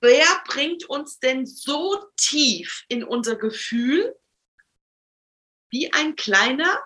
[0.00, 4.14] Wer bringt uns denn so tief in unser Gefühl
[5.74, 6.80] wie ein kleiner,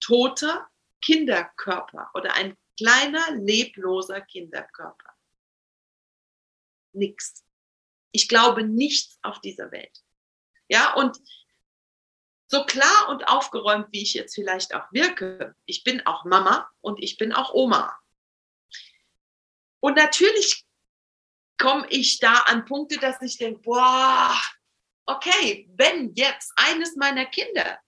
[0.00, 0.68] toter
[1.00, 5.14] Kinderkörper oder ein kleiner, lebloser Kinderkörper?
[6.92, 7.44] Nix.
[8.10, 10.02] Ich glaube nichts auf dieser Welt.
[10.66, 11.20] Ja, und
[12.48, 17.00] so klar und aufgeräumt, wie ich jetzt vielleicht auch wirke, ich bin auch Mama und
[17.00, 17.96] ich bin auch Oma.
[19.78, 20.66] Und natürlich
[21.58, 24.36] komme ich da an Punkte, dass ich denke, boah,
[25.06, 27.78] okay, wenn jetzt eines meiner Kinder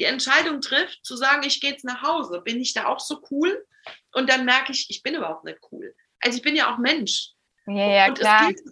[0.00, 3.22] die Entscheidung trifft, zu sagen, ich gehe jetzt nach Hause, bin ich da auch so
[3.30, 3.66] cool?
[4.12, 5.94] Und dann merke ich, ich bin überhaupt nicht cool.
[6.20, 7.32] Also ich bin ja auch Mensch.
[7.66, 8.48] Ja, ja, und klar.
[8.48, 8.64] Geht,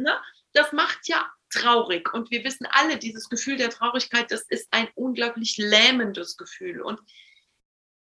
[0.00, 0.20] ne,
[0.52, 2.12] das macht ja traurig.
[2.12, 6.82] Und wir wissen alle, dieses Gefühl der Traurigkeit, das ist ein unglaublich lähmendes Gefühl.
[6.82, 7.00] Und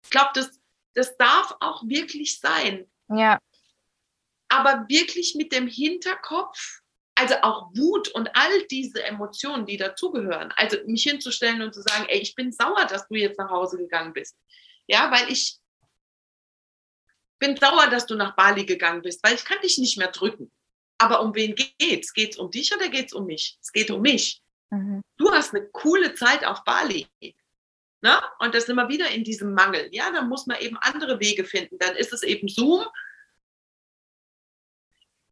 [0.04, 0.60] ich glaube, das,
[0.94, 2.90] das darf auch wirklich sein.
[3.08, 3.40] Ja.
[4.48, 6.80] Aber wirklich mit dem Hinterkopf,
[7.18, 10.52] Also auch Wut und all diese Emotionen, die dazugehören.
[10.56, 13.78] Also mich hinzustellen und zu sagen, ey, ich bin sauer, dass du jetzt nach Hause
[13.78, 14.36] gegangen bist.
[14.86, 15.58] Ja, weil ich
[17.38, 20.52] bin sauer, dass du nach Bali gegangen bist, weil ich kann dich nicht mehr drücken.
[20.98, 22.12] Aber um wen geht's?
[22.12, 23.58] Geht's um dich oder geht's um mich?
[23.60, 24.42] Es geht um mich.
[24.70, 25.02] Mhm.
[25.16, 27.06] Du hast eine coole Zeit auf Bali.
[28.02, 28.22] Ne?
[28.40, 29.88] Und das sind wir wieder in diesem Mangel.
[29.92, 31.78] Ja, dann muss man eben andere Wege finden.
[31.78, 32.84] Dann ist es eben Zoom.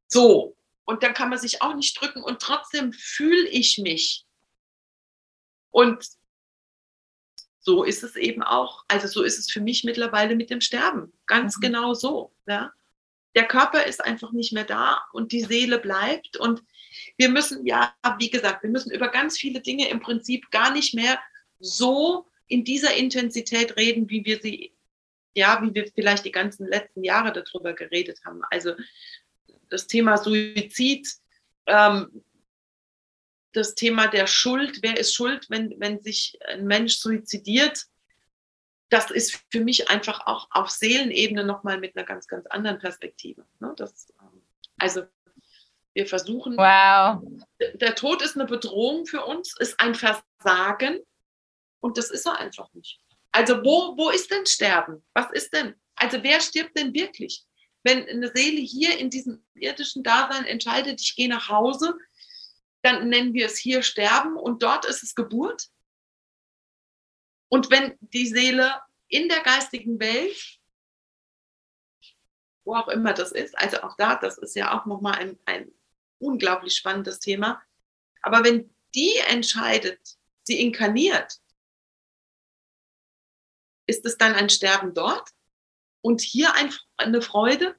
[0.08, 0.56] So.
[0.84, 4.26] Und dann kann man sich auch nicht drücken und trotzdem fühle ich mich.
[5.70, 6.06] Und
[7.64, 11.12] so ist es eben auch, also so ist es für mich mittlerweile mit dem Sterben.
[11.26, 11.62] Ganz mhm.
[11.62, 12.32] genau so.
[12.46, 12.72] Ja?
[13.34, 16.36] Der Körper ist einfach nicht mehr da und die Seele bleibt.
[16.36, 16.62] Und
[17.16, 20.94] wir müssen, ja, wie gesagt, wir müssen über ganz viele Dinge im Prinzip gar nicht
[20.94, 21.18] mehr
[21.58, 24.74] so in dieser Intensität reden, wie wir sie,
[25.34, 28.42] ja, wie wir vielleicht die ganzen letzten Jahre darüber geredet haben.
[28.50, 28.74] Also
[29.74, 31.08] das Thema Suizid,
[31.66, 32.24] ähm,
[33.52, 37.86] das Thema der Schuld, wer ist schuld, wenn, wenn sich ein Mensch suizidiert,
[38.88, 43.44] das ist für mich einfach auch auf Seelenebene nochmal mit einer ganz, ganz anderen Perspektive.
[43.58, 43.74] Ne?
[43.76, 44.42] Das, ähm,
[44.78, 45.02] also
[45.92, 47.20] wir versuchen, wow.
[47.74, 51.00] der Tod ist eine Bedrohung für uns, ist ein Versagen
[51.80, 53.00] und das ist er einfach nicht.
[53.32, 55.04] Also wo, wo ist denn Sterben?
[55.14, 55.74] Was ist denn?
[55.96, 57.44] Also wer stirbt denn wirklich?
[57.84, 61.96] Wenn eine Seele hier in diesem irdischen Dasein entscheidet, ich gehe nach Hause,
[62.82, 65.68] dann nennen wir es hier Sterben und dort ist es Geburt.
[67.48, 70.58] Und wenn die Seele in der geistigen Welt,
[72.64, 75.70] wo auch immer das ist, also auch da, das ist ja auch nochmal ein, ein
[76.18, 77.62] unglaublich spannendes Thema,
[78.22, 81.38] aber wenn die entscheidet, sie inkarniert,
[83.86, 85.30] ist es dann ein Sterben dort
[86.04, 87.74] und hier ein, eine Freude?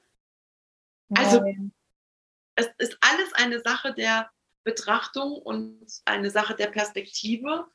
[1.16, 1.72] Also Nein.
[2.56, 4.32] es ist alles eine Sache der
[4.64, 7.68] Betrachtung und eine Sache der Perspektive.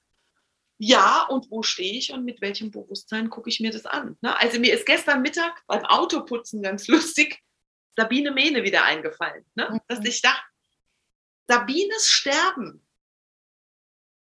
[0.76, 4.18] Ja, und wo stehe ich und mit welchem Bewusstsein gucke ich mir das an?
[4.22, 4.36] Ne?
[4.36, 7.40] Also mir ist gestern Mittag beim Autoputzen ganz lustig
[7.96, 9.44] Sabine Mene wieder eingefallen.
[9.54, 9.68] Ne?
[9.70, 9.80] Mhm.
[9.86, 10.42] Dass ich dachte,
[11.46, 12.84] Sabines Sterben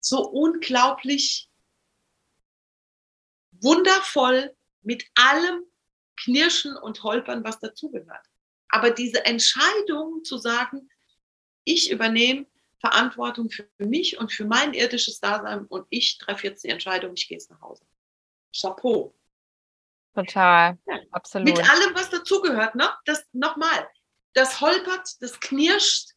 [0.00, 1.48] so unglaublich
[3.52, 5.67] wundervoll mit allem
[6.22, 8.24] Knirschen und Holpern, was dazugehört.
[8.68, 10.88] Aber diese Entscheidung zu sagen,
[11.64, 12.46] ich übernehme
[12.80, 17.28] Verantwortung für mich und für mein irdisches Dasein und ich treffe jetzt die Entscheidung, ich
[17.28, 17.84] gehe jetzt nach Hause.
[18.54, 19.14] Chapeau.
[20.14, 21.00] Total, ja.
[21.10, 21.48] absolut.
[21.48, 22.90] Mit allem, was dazugehört, ne?
[23.04, 23.88] Das nochmal,
[24.34, 26.10] das holpert, das knirscht,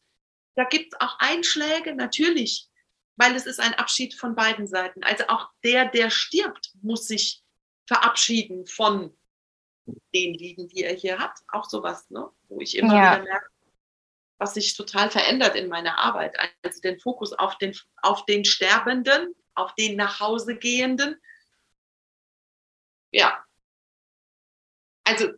[0.54, 2.68] da gibt es auch Einschläge, natürlich
[3.16, 5.02] weil es ist ein Abschied von beiden Seiten.
[5.02, 7.42] Also auch der, der stirbt, muss sich
[7.86, 9.16] verabschieden von
[9.86, 11.38] den Lieben, die er hier hat.
[11.48, 12.28] Auch sowas, ne?
[12.48, 13.14] wo ich immer ja.
[13.14, 13.50] wieder merke,
[14.38, 16.36] was sich total verändert in meiner Arbeit.
[16.62, 21.16] Also den Fokus auf den, auf den Sterbenden, auf den nach Hause gehenden.
[23.10, 23.44] Ja.
[25.04, 25.32] Also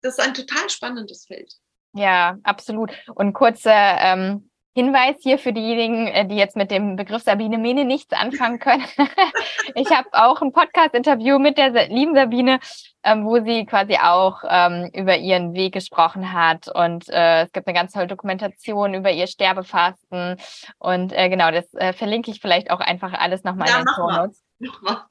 [0.00, 1.54] das ist ein total spannendes Feld.
[1.94, 2.90] Ja, absolut.
[3.14, 7.84] Und kurze ähm, Hinweis hier für diejenigen, äh, die jetzt mit dem Begriff Sabine Mene
[7.84, 8.84] nichts anfangen können.
[9.74, 12.58] ich habe auch ein Podcast-Interview mit der lieben Sabine,
[13.02, 16.68] ähm, wo sie quasi auch ähm, über ihren Weg gesprochen hat.
[16.68, 20.36] Und äh, es gibt eine ganz tolle Dokumentation über ihr Sterbefasten.
[20.78, 23.94] Und äh, genau, das äh, verlinke ich vielleicht auch einfach alles nochmal ja, in den
[23.94, 24.42] Show Notes.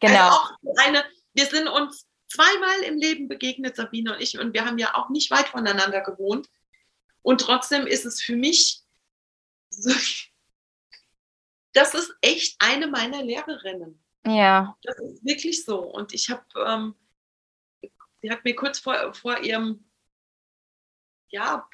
[0.00, 0.18] Genau.
[0.18, 0.50] Also auch
[0.84, 4.94] eine, wir sind uns zweimal im Leben begegnet, Sabine und ich, und wir haben ja
[4.94, 6.48] auch nicht weit voneinander gewohnt.
[7.22, 8.79] Und trotzdem ist es für mich,
[11.72, 14.02] das ist echt eine meiner Lehrerinnen.
[14.26, 14.76] Ja.
[14.82, 15.80] Das ist wirklich so.
[15.80, 16.94] Und ich habe, ähm,
[18.20, 19.84] sie hat mir kurz vor, vor ihrem,
[21.28, 21.66] ja,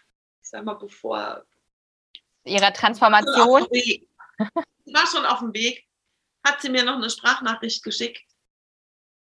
[0.42, 1.44] ich sag mal, bevor.
[2.44, 3.66] Ihrer Transformation.
[3.72, 4.08] Sie
[4.92, 5.88] war schon auf dem Weg,
[6.44, 8.24] hat sie mir noch eine Sprachnachricht geschickt,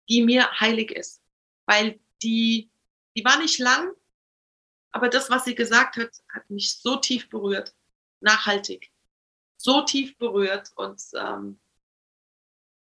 [0.09, 1.23] die mir heilig ist.
[1.67, 2.71] Weil die,
[3.17, 3.93] die war nicht lang,
[4.91, 7.76] aber das, was sie gesagt hat, hat mich so tief berührt,
[8.21, 8.91] nachhaltig,
[9.57, 10.73] so tief berührt.
[10.77, 11.59] Und ähm,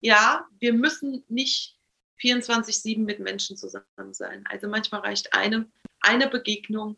[0.00, 1.78] ja, wir müssen nicht
[2.20, 4.44] 24-7 mit Menschen zusammen sein.
[4.48, 5.70] Also manchmal reicht eine,
[6.00, 6.96] eine Begegnung,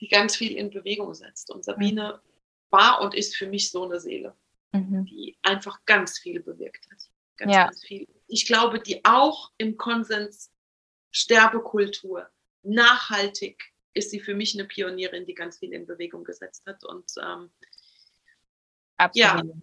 [0.00, 1.50] die ganz viel in Bewegung setzt.
[1.50, 2.30] Und Sabine mhm.
[2.70, 4.36] war und ist für mich so eine Seele,
[4.72, 5.04] mhm.
[5.04, 7.10] die einfach ganz viel bewirkt hat.
[7.36, 7.64] Ganz, ja.
[7.64, 8.08] ganz viel.
[8.26, 10.50] Ich glaube, die auch im Konsens
[11.10, 12.28] Sterbekultur
[12.62, 16.84] nachhaltig ist sie für mich eine Pionierin, die ganz viel in Bewegung gesetzt hat.
[16.84, 17.50] Und ähm,
[18.96, 19.54] Absolut.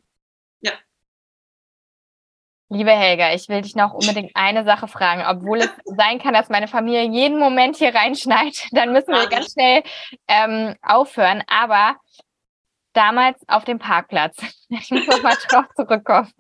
[0.62, 0.72] ja.
[0.72, 0.74] ja.
[2.70, 5.24] Liebe Helga, ich will dich noch unbedingt eine Sache fragen.
[5.26, 9.54] Obwohl es sein kann, dass meine Familie jeden Moment hier reinschneit, dann müssen wir ganz
[9.54, 9.84] schnell
[10.28, 11.44] ähm, aufhören.
[11.48, 11.96] Aber
[12.94, 14.38] damals auf dem Parkplatz.
[14.70, 16.32] Ich muss noch mal drauf zurückkommen.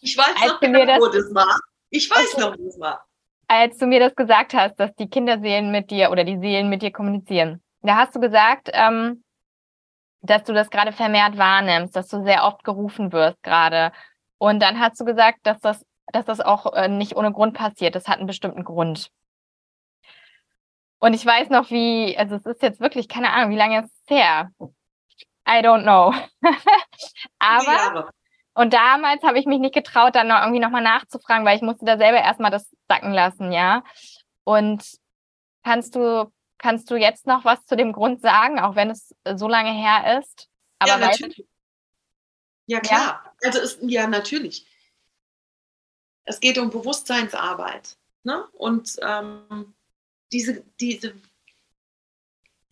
[0.00, 1.60] Ich weiß als noch genau, das, wo das war.
[1.90, 2.40] Ich weiß okay.
[2.40, 3.06] noch, wo es war.
[3.46, 6.82] Als du mir das gesagt hast, dass die Kinderseelen mit dir oder die Seelen mit
[6.82, 9.22] dir kommunizieren, da hast du gesagt, ähm,
[10.22, 13.92] dass du das gerade vermehrt wahrnimmst, dass du sehr oft gerufen wirst gerade.
[14.38, 17.94] Und dann hast du gesagt, dass das, dass das auch äh, nicht ohne Grund passiert.
[17.94, 19.10] Das hat einen bestimmten Grund.
[20.98, 23.92] Und ich weiß noch, wie, also es ist jetzt wirklich, keine Ahnung, wie lange ist
[23.92, 24.50] es her?
[25.46, 26.14] I don't know.
[27.38, 28.08] Aber,
[28.54, 31.84] und damals habe ich mich nicht getraut, dann noch irgendwie nochmal nachzufragen, weil ich musste
[31.84, 33.82] da selber erstmal das sacken lassen, ja.
[34.44, 34.84] Und
[35.64, 39.48] kannst du, kannst du jetzt noch was zu dem Grund sagen, auch wenn es so
[39.48, 40.48] lange her ist?
[40.78, 41.44] Aber ja, natürlich.
[42.66, 43.00] Ja, klar.
[43.24, 43.32] Ja?
[43.42, 44.66] Also ist, ja, natürlich.
[46.24, 47.96] Es geht um Bewusstseinsarbeit.
[48.22, 48.46] Ne?
[48.52, 49.74] Und ähm,
[50.32, 51.14] diese, diese,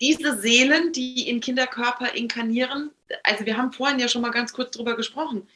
[0.00, 2.90] diese Seelen, die in Kinderkörper inkarnieren,
[3.24, 5.48] also wir haben vorhin ja schon mal ganz kurz drüber gesprochen,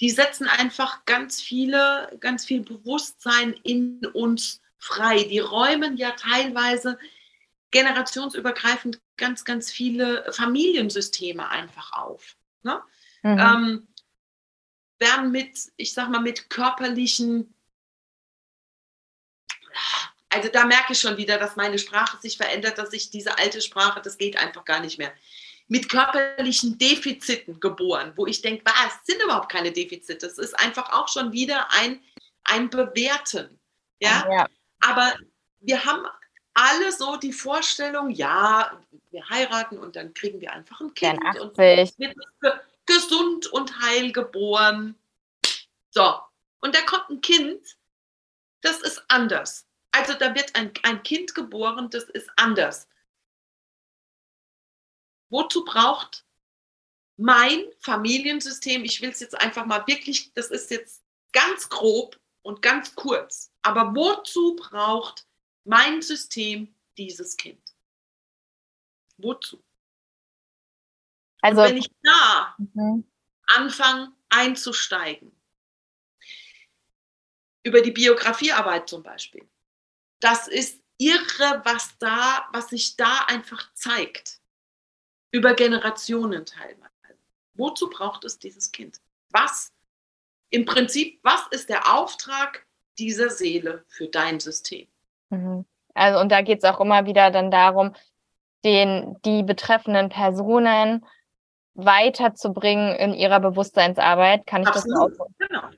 [0.00, 5.24] die setzen einfach ganz viele, ganz viel Bewusstsein in uns frei.
[5.24, 6.98] Die räumen ja teilweise
[7.70, 12.36] generationsübergreifend ganz, ganz viele Familiensysteme einfach auf.
[12.62, 12.82] Ne?
[13.22, 13.38] Mhm.
[13.38, 13.88] Ähm,
[14.98, 17.54] werden mit, ich sag mal, mit körperlichen
[20.32, 23.60] also da merke ich schon wieder, dass meine Sprache sich verändert, dass ich diese alte
[23.60, 25.12] Sprache, das geht einfach gar nicht mehr.
[25.70, 30.26] Mit körperlichen Defiziten geboren, wo ich denke, was sind überhaupt keine Defizite.
[30.26, 32.02] Das ist einfach auch schon wieder ein,
[32.44, 33.58] ein Bewerten.
[34.00, 34.26] Ja?
[34.30, 34.46] ja.
[34.80, 35.14] Aber
[35.60, 36.06] wir haben
[36.54, 41.56] alle so die Vorstellung, ja, wir heiraten und dann kriegen wir einfach ein Kind und
[41.56, 41.94] wird
[42.86, 44.96] gesund und heil geboren.
[45.90, 46.18] So,
[46.60, 47.76] und da kommt ein Kind,
[48.60, 49.66] das ist anders.
[49.92, 52.88] Also da wird ein, ein Kind geboren, das ist anders.
[55.30, 56.24] Wozu braucht
[57.16, 61.02] mein Familiensystem, ich will es jetzt einfach mal wirklich, das ist jetzt
[61.32, 65.26] ganz grob und ganz kurz, aber wozu braucht
[65.64, 67.62] mein System dieses Kind?
[69.18, 69.62] Wozu?
[71.42, 73.04] Also, und wenn ich da mhm.
[73.46, 75.32] anfange einzusteigen,
[77.62, 79.46] über die Biografiearbeit zum Beispiel,
[80.20, 84.39] das ist irre, was da, was sich da einfach zeigt.
[85.32, 86.90] Über Generationen teilweise.
[87.54, 89.00] Wozu braucht es dieses Kind?
[89.30, 89.72] Was
[90.50, 92.66] im Prinzip, was ist der Auftrag
[92.98, 94.88] dieser Seele für dein System?
[95.30, 95.64] Mhm.
[95.94, 97.94] Also, und da geht es auch immer wieder dann darum,
[98.64, 101.06] den, die betreffenden Personen
[101.74, 104.46] weiterzubringen in ihrer Bewusstseinsarbeit.
[104.46, 105.12] Kann ich Absolut.
[105.12, 105.70] das so Genau.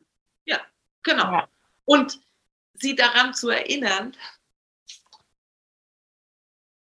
[0.46, 0.61] Ja,
[1.03, 1.32] genau.
[1.32, 1.48] Ja.
[1.84, 2.20] Und
[2.74, 4.16] sie daran zu erinnern,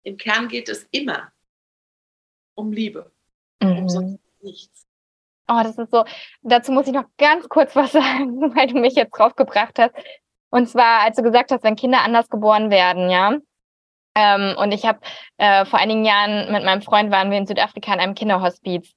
[0.03, 1.32] im Kern geht es immer
[2.55, 3.11] um Liebe,
[3.61, 3.77] mhm.
[3.77, 4.85] um sonst nichts.
[5.47, 6.05] Oh, das ist so.
[6.41, 9.93] Dazu muss ich noch ganz kurz was sagen, weil du mich jetzt draufgebracht hast.
[10.49, 13.37] Und zwar, als du gesagt hast, wenn Kinder anders geboren werden, ja.
[14.15, 14.99] Ähm, und ich habe
[15.37, 18.93] äh, vor einigen Jahren mit meinem Freund waren wir in Südafrika in einem Kinderhospiz.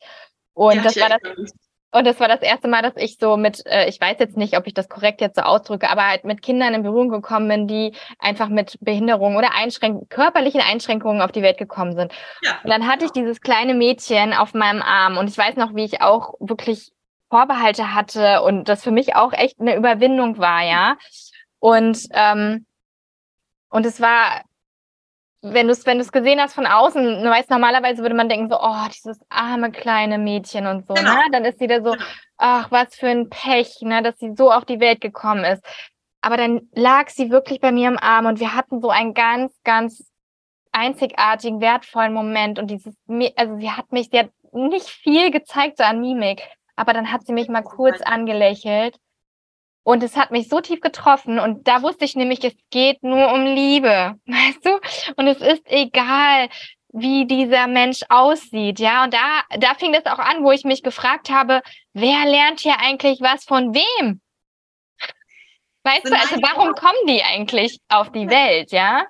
[0.53, 1.53] Und ja, das war das.
[1.97, 4.59] Und das war das erste Mal, dass ich so mit, äh, ich weiß jetzt nicht,
[4.59, 7.67] ob ich das korrekt jetzt so ausdrücke, aber halt mit Kindern in Berührung gekommen bin,
[7.67, 12.13] die einfach mit Behinderungen oder Einschränkungen, körperlichen Einschränkungen auf die Welt gekommen sind.
[12.43, 12.59] Ja.
[12.63, 15.85] Und dann hatte ich dieses kleine Mädchen auf meinem Arm und ich weiß noch, wie
[15.85, 16.93] ich auch wirklich
[17.31, 20.99] Vorbehalte hatte und das für mich auch echt eine Überwindung war, ja.
[21.61, 22.67] Und ähm,
[23.71, 24.43] und es war
[25.53, 28.49] wenn du es wenn du's gesehen hast von außen, du weißt, normalerweise würde man denken
[28.49, 31.15] so, oh, dieses arme kleine Mädchen und so, genau.
[31.15, 31.21] ne?
[31.33, 32.05] Dann ist sie da so, genau.
[32.37, 35.65] ach, was für ein Pech, ne, dass sie so auf die Welt gekommen ist.
[36.21, 39.53] Aber dann lag sie wirklich bei mir im Arm und wir hatten so einen ganz,
[39.65, 40.11] ganz
[40.73, 42.95] einzigartigen, wertvollen Moment und dieses,
[43.37, 46.43] also sie hat mich, sie hat nicht viel gezeigt so an Mimik,
[46.75, 48.97] aber dann hat sie mich mal kurz angelächelt
[49.87, 53.33] und es hat mich so tief getroffen und da wusste ich nämlich, es geht nur
[53.33, 54.81] um Liebe, weißt du?
[55.15, 56.49] Und es ist egal,
[56.89, 59.05] wie dieser Mensch aussieht, ja.
[59.05, 61.63] Und da, da fing das auch an, wo ich mich gefragt habe,
[61.93, 64.21] wer lernt hier eigentlich was von wem?
[65.85, 69.05] Weißt du, also warum kommen die eigentlich auf die Welt, ja?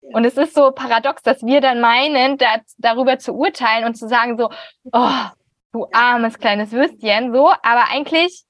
[0.00, 4.06] Und es ist so paradox, dass wir dann meinen, da, darüber zu urteilen und zu
[4.06, 4.48] sagen so,
[4.92, 5.24] oh,
[5.72, 8.44] du armes kleines Würstchen, so, aber eigentlich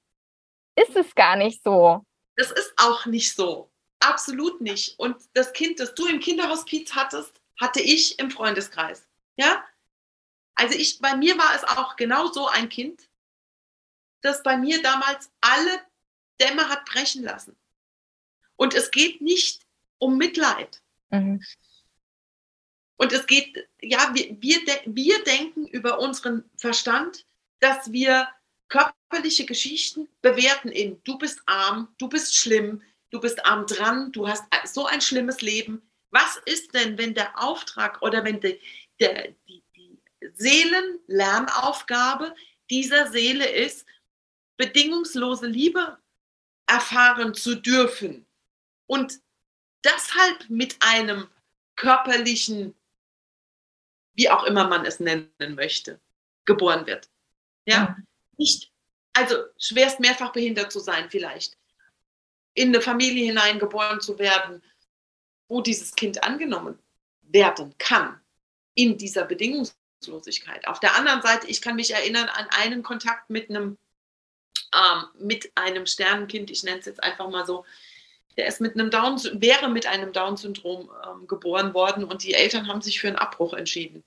[0.83, 2.05] ist es gar nicht so.
[2.37, 3.70] Das ist auch nicht so.
[4.01, 4.99] Absolut nicht.
[4.99, 9.07] Und das Kind, das du im Kinderhospiz hattest, hatte ich im Freundeskreis.
[9.37, 9.64] Ja?
[10.55, 13.09] Also ich, bei mir war es auch genau so ein Kind,
[14.22, 15.81] das bei mir damals alle
[16.41, 17.57] Dämme hat brechen lassen.
[18.57, 19.66] Und es geht nicht
[19.99, 20.83] um Mitleid.
[21.11, 21.43] Mhm.
[22.97, 27.24] Und es geht, ja, wir, wir, wir denken über unseren Verstand,
[27.61, 28.28] dass wir
[28.71, 34.27] körperliche Geschichten bewerten in du bist arm, du bist schlimm, du bist arm dran, du
[34.27, 35.83] hast so ein schlimmes Leben.
[36.11, 38.59] Was ist denn, wenn der Auftrag oder wenn die,
[38.99, 39.99] der, die, die
[40.33, 42.35] Seelenlernaufgabe
[42.71, 43.87] dieser Seele ist,
[44.57, 45.99] bedingungslose Liebe
[46.66, 48.27] erfahren zu dürfen
[48.87, 49.21] und
[49.85, 51.29] deshalb mit einem
[51.77, 52.75] körperlichen,
[54.14, 56.01] wie auch immer man es nennen möchte,
[56.45, 57.09] geboren wird.
[57.64, 58.07] Ja, mhm.
[58.41, 58.72] Nicht,
[59.12, 61.57] also schwerst mehrfach behindert zu sein vielleicht,
[62.55, 64.62] in eine Familie hineingeboren zu werden,
[65.47, 66.78] wo dieses Kind angenommen
[67.22, 68.20] werden kann,
[68.74, 70.66] in dieser Bedingungslosigkeit.
[70.66, 73.78] Auf der anderen Seite, ich kann mich erinnern an einen Kontakt mit einem
[74.72, 77.64] ähm, mit einem Sternenkind, ich nenne es jetzt einfach mal so,
[78.36, 82.68] der ist mit einem Down, wäre mit einem Down-Syndrom ähm, geboren worden und die Eltern
[82.68, 84.05] haben sich für einen Abbruch entschieden.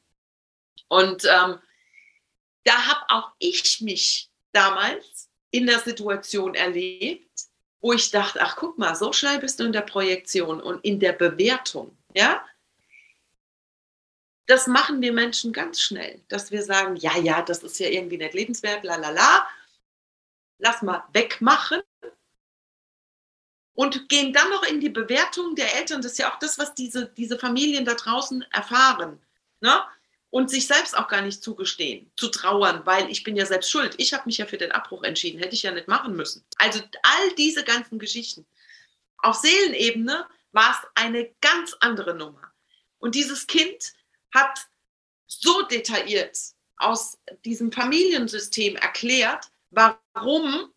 [0.87, 1.57] Und ähm,
[2.63, 7.29] da habe auch ich mich damals in der Situation erlebt,
[7.81, 10.99] wo ich dachte, ach guck mal, so schnell bist du in der Projektion und in
[10.99, 12.43] der Bewertung, ja?
[14.45, 18.17] Das machen wir Menschen ganz schnell, dass wir sagen, ja, ja, das ist ja irgendwie
[18.17, 19.47] nicht lebenswert, la la la
[20.59, 21.81] lass mal wegmachen
[23.75, 26.01] und gehen dann noch in die Bewertung der Eltern.
[26.01, 29.19] Das ist ja auch das, was diese, diese Familien da draußen erfahren.
[29.61, 29.81] Ne?
[30.33, 33.93] Und sich selbst auch gar nicht zugestehen, zu trauern, weil ich bin ja selbst schuld.
[33.99, 36.43] Ich habe mich ja für den Abbruch entschieden, hätte ich ja nicht machen müssen.
[36.57, 38.43] Also all diese ganzen Geschichten.
[39.19, 42.51] Auf Seelenebene war es eine ganz andere Nummer.
[42.97, 43.93] Und dieses Kind
[44.33, 44.57] hat
[45.27, 46.35] so detailliert
[46.77, 50.73] aus diesem Familiensystem erklärt, warum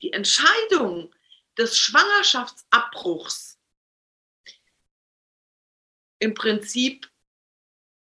[0.00, 1.12] die Entscheidung
[1.56, 3.58] des Schwangerschaftsabbruchs
[6.20, 7.10] im Prinzip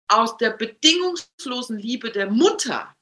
[0.07, 2.95] aus der bedingungslosen Liebe der Mutter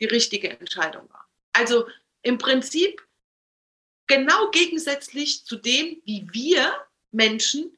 [0.00, 1.28] die richtige Entscheidung war.
[1.52, 1.86] Also
[2.22, 3.06] im Prinzip
[4.06, 6.72] genau gegensätzlich zu dem, wie wir
[7.10, 7.76] Menschen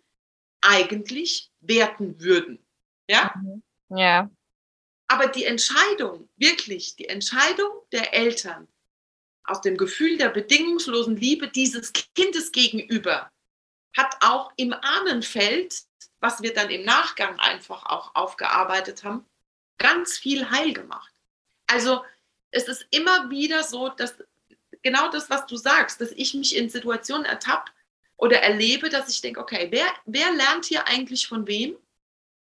[0.60, 2.58] eigentlich werten würden.
[3.08, 3.32] Ja?
[3.36, 3.62] Mhm.
[3.90, 4.30] Ja.
[5.08, 8.66] Aber die Entscheidung, wirklich die Entscheidung der Eltern
[9.44, 13.30] aus dem Gefühl der bedingungslosen Liebe dieses Kindes gegenüber,
[13.96, 15.82] hat auch im Ahnenfeld,
[16.24, 19.26] was wir dann im Nachgang einfach auch aufgearbeitet haben,
[19.76, 21.12] ganz viel heil gemacht.
[21.66, 22.02] Also
[22.50, 24.14] es ist immer wieder so, dass
[24.80, 27.70] genau das, was du sagst, dass ich mich in Situationen ertappe
[28.16, 31.76] oder erlebe, dass ich denke, okay, wer, wer lernt hier eigentlich von wem?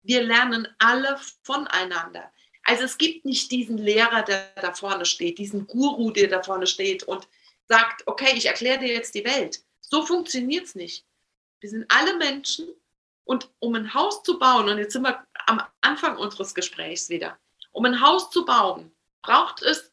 [0.04, 2.30] Wir lernen alle voneinander.
[2.64, 6.68] Also es gibt nicht diesen Lehrer, der da vorne steht, diesen Guru, der da vorne
[6.68, 7.26] steht und
[7.70, 9.64] sagt, okay, ich erkläre dir jetzt die Welt.
[9.80, 11.06] So funktioniert es nicht.
[11.62, 12.68] Wir sind alle Menschen
[13.24, 17.38] und um ein Haus zu bauen, und jetzt sind wir am Anfang unseres Gesprächs wieder,
[17.72, 18.92] um ein Haus zu bauen,
[19.22, 19.92] braucht es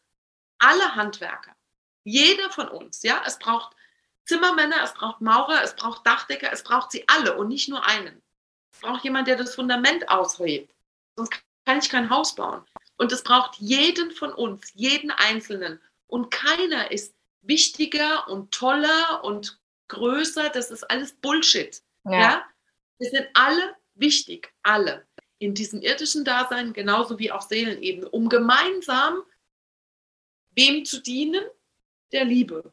[0.58, 1.54] alle Handwerker.
[2.04, 3.76] Jeder von uns, ja, es braucht
[4.24, 8.22] Zimmermänner, es braucht Maurer, es braucht Dachdecker, es braucht sie alle und nicht nur einen.
[8.72, 10.74] Es braucht jemand, der das Fundament aushebt.
[11.16, 11.32] Sonst
[11.64, 12.64] kann ich kein Haus bauen.
[12.96, 15.80] Und es braucht jeden von uns, jeden Einzelnen.
[16.06, 19.58] Und keiner ist wichtiger und toller und
[19.88, 20.50] größer.
[20.50, 21.82] Das ist alles Bullshit.
[22.04, 22.20] Ja.
[22.20, 22.44] ja?
[22.98, 25.06] Wir sind alle wichtig, alle.
[25.38, 29.22] In diesem irdischen Dasein, genauso wie auf Seelenebene, um gemeinsam
[30.50, 31.44] wem zu dienen?
[32.10, 32.72] Der Liebe.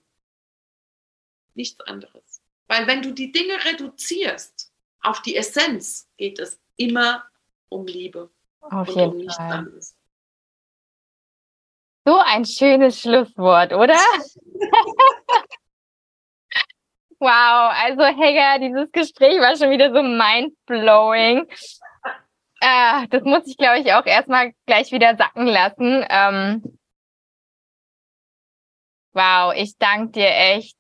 [1.53, 2.41] Nichts anderes.
[2.67, 4.71] Weil wenn du die Dinge reduzierst
[5.01, 7.25] auf die Essenz, geht es immer
[7.69, 8.31] um Liebe.
[8.61, 9.79] Auf jeden Fall.
[12.05, 13.97] So ein schönes Schlusswort, oder?
[17.25, 21.47] wow, also Hegger, dieses Gespräch war schon wieder so mind-blowing.
[22.61, 26.05] Äh, das muss ich, glaube ich, auch erstmal gleich wieder sacken lassen.
[26.07, 26.77] Ähm,
[29.13, 30.77] wow, ich danke dir echt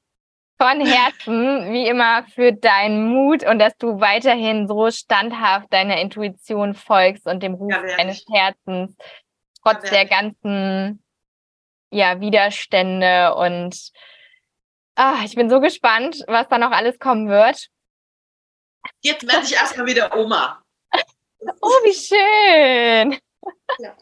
[0.57, 6.75] von Herzen, wie immer, für deinen Mut und dass du weiterhin so standhaft deiner Intuition
[6.75, 8.95] folgst und dem Ruf ja, deines Herzens,
[9.63, 11.03] trotz ja, der ganzen
[11.89, 13.35] ja, Widerstände.
[13.35, 13.91] Und
[14.95, 17.67] ah, ich bin so gespannt, was da noch alles kommen wird.
[19.01, 20.61] Jetzt werde ich erstmal wieder Oma.
[21.61, 23.19] oh, wie schön.
[23.79, 23.95] Ja.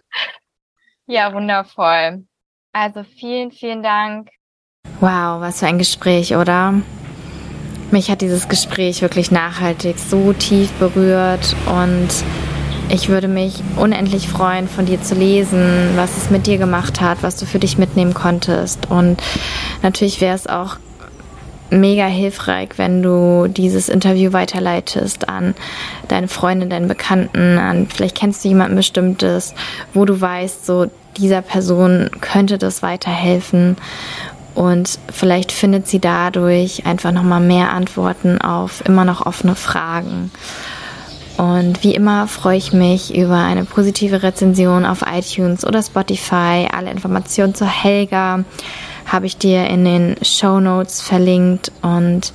[1.05, 2.25] ja, wundervoll.
[2.73, 4.29] Also vielen, vielen Dank
[4.99, 6.75] Wow, was für ein Gespräch, oder?
[7.91, 12.07] Mich hat dieses Gespräch wirklich nachhaltig so tief berührt und
[12.89, 17.21] ich würde mich unendlich freuen, von dir zu lesen, was es mit dir gemacht hat,
[17.21, 18.89] was du für dich mitnehmen konntest.
[18.89, 19.21] Und
[19.81, 20.77] natürlich wäre es auch
[21.79, 25.55] mega hilfreich, wenn du dieses Interview weiterleitest an
[26.07, 29.53] deine Freunde, deinen Bekannten, an vielleicht kennst du jemanden bestimmtes,
[29.93, 33.77] wo du weißt, so dieser Person könnte das weiterhelfen
[34.55, 40.31] und vielleicht findet sie dadurch einfach nochmal mehr Antworten auf immer noch offene Fragen.
[41.37, 46.67] Und wie immer freue ich mich über eine positive Rezension auf iTunes oder Spotify.
[46.71, 48.43] Alle Informationen zu Helga
[49.05, 51.71] habe ich dir in den Show Notes verlinkt.
[51.81, 52.33] Und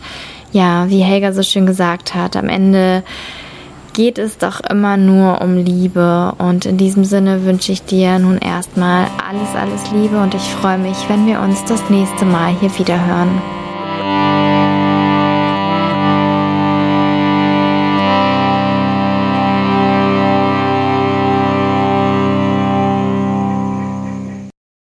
[0.53, 3.03] ja, wie Helga so schön gesagt hat, am Ende
[3.93, 6.33] geht es doch immer nur um Liebe.
[6.39, 10.79] Und in diesem Sinne wünsche ich dir nun erstmal alles, alles Liebe und ich freue
[10.79, 13.43] mich, wenn wir uns das nächste Mal hier wieder hören.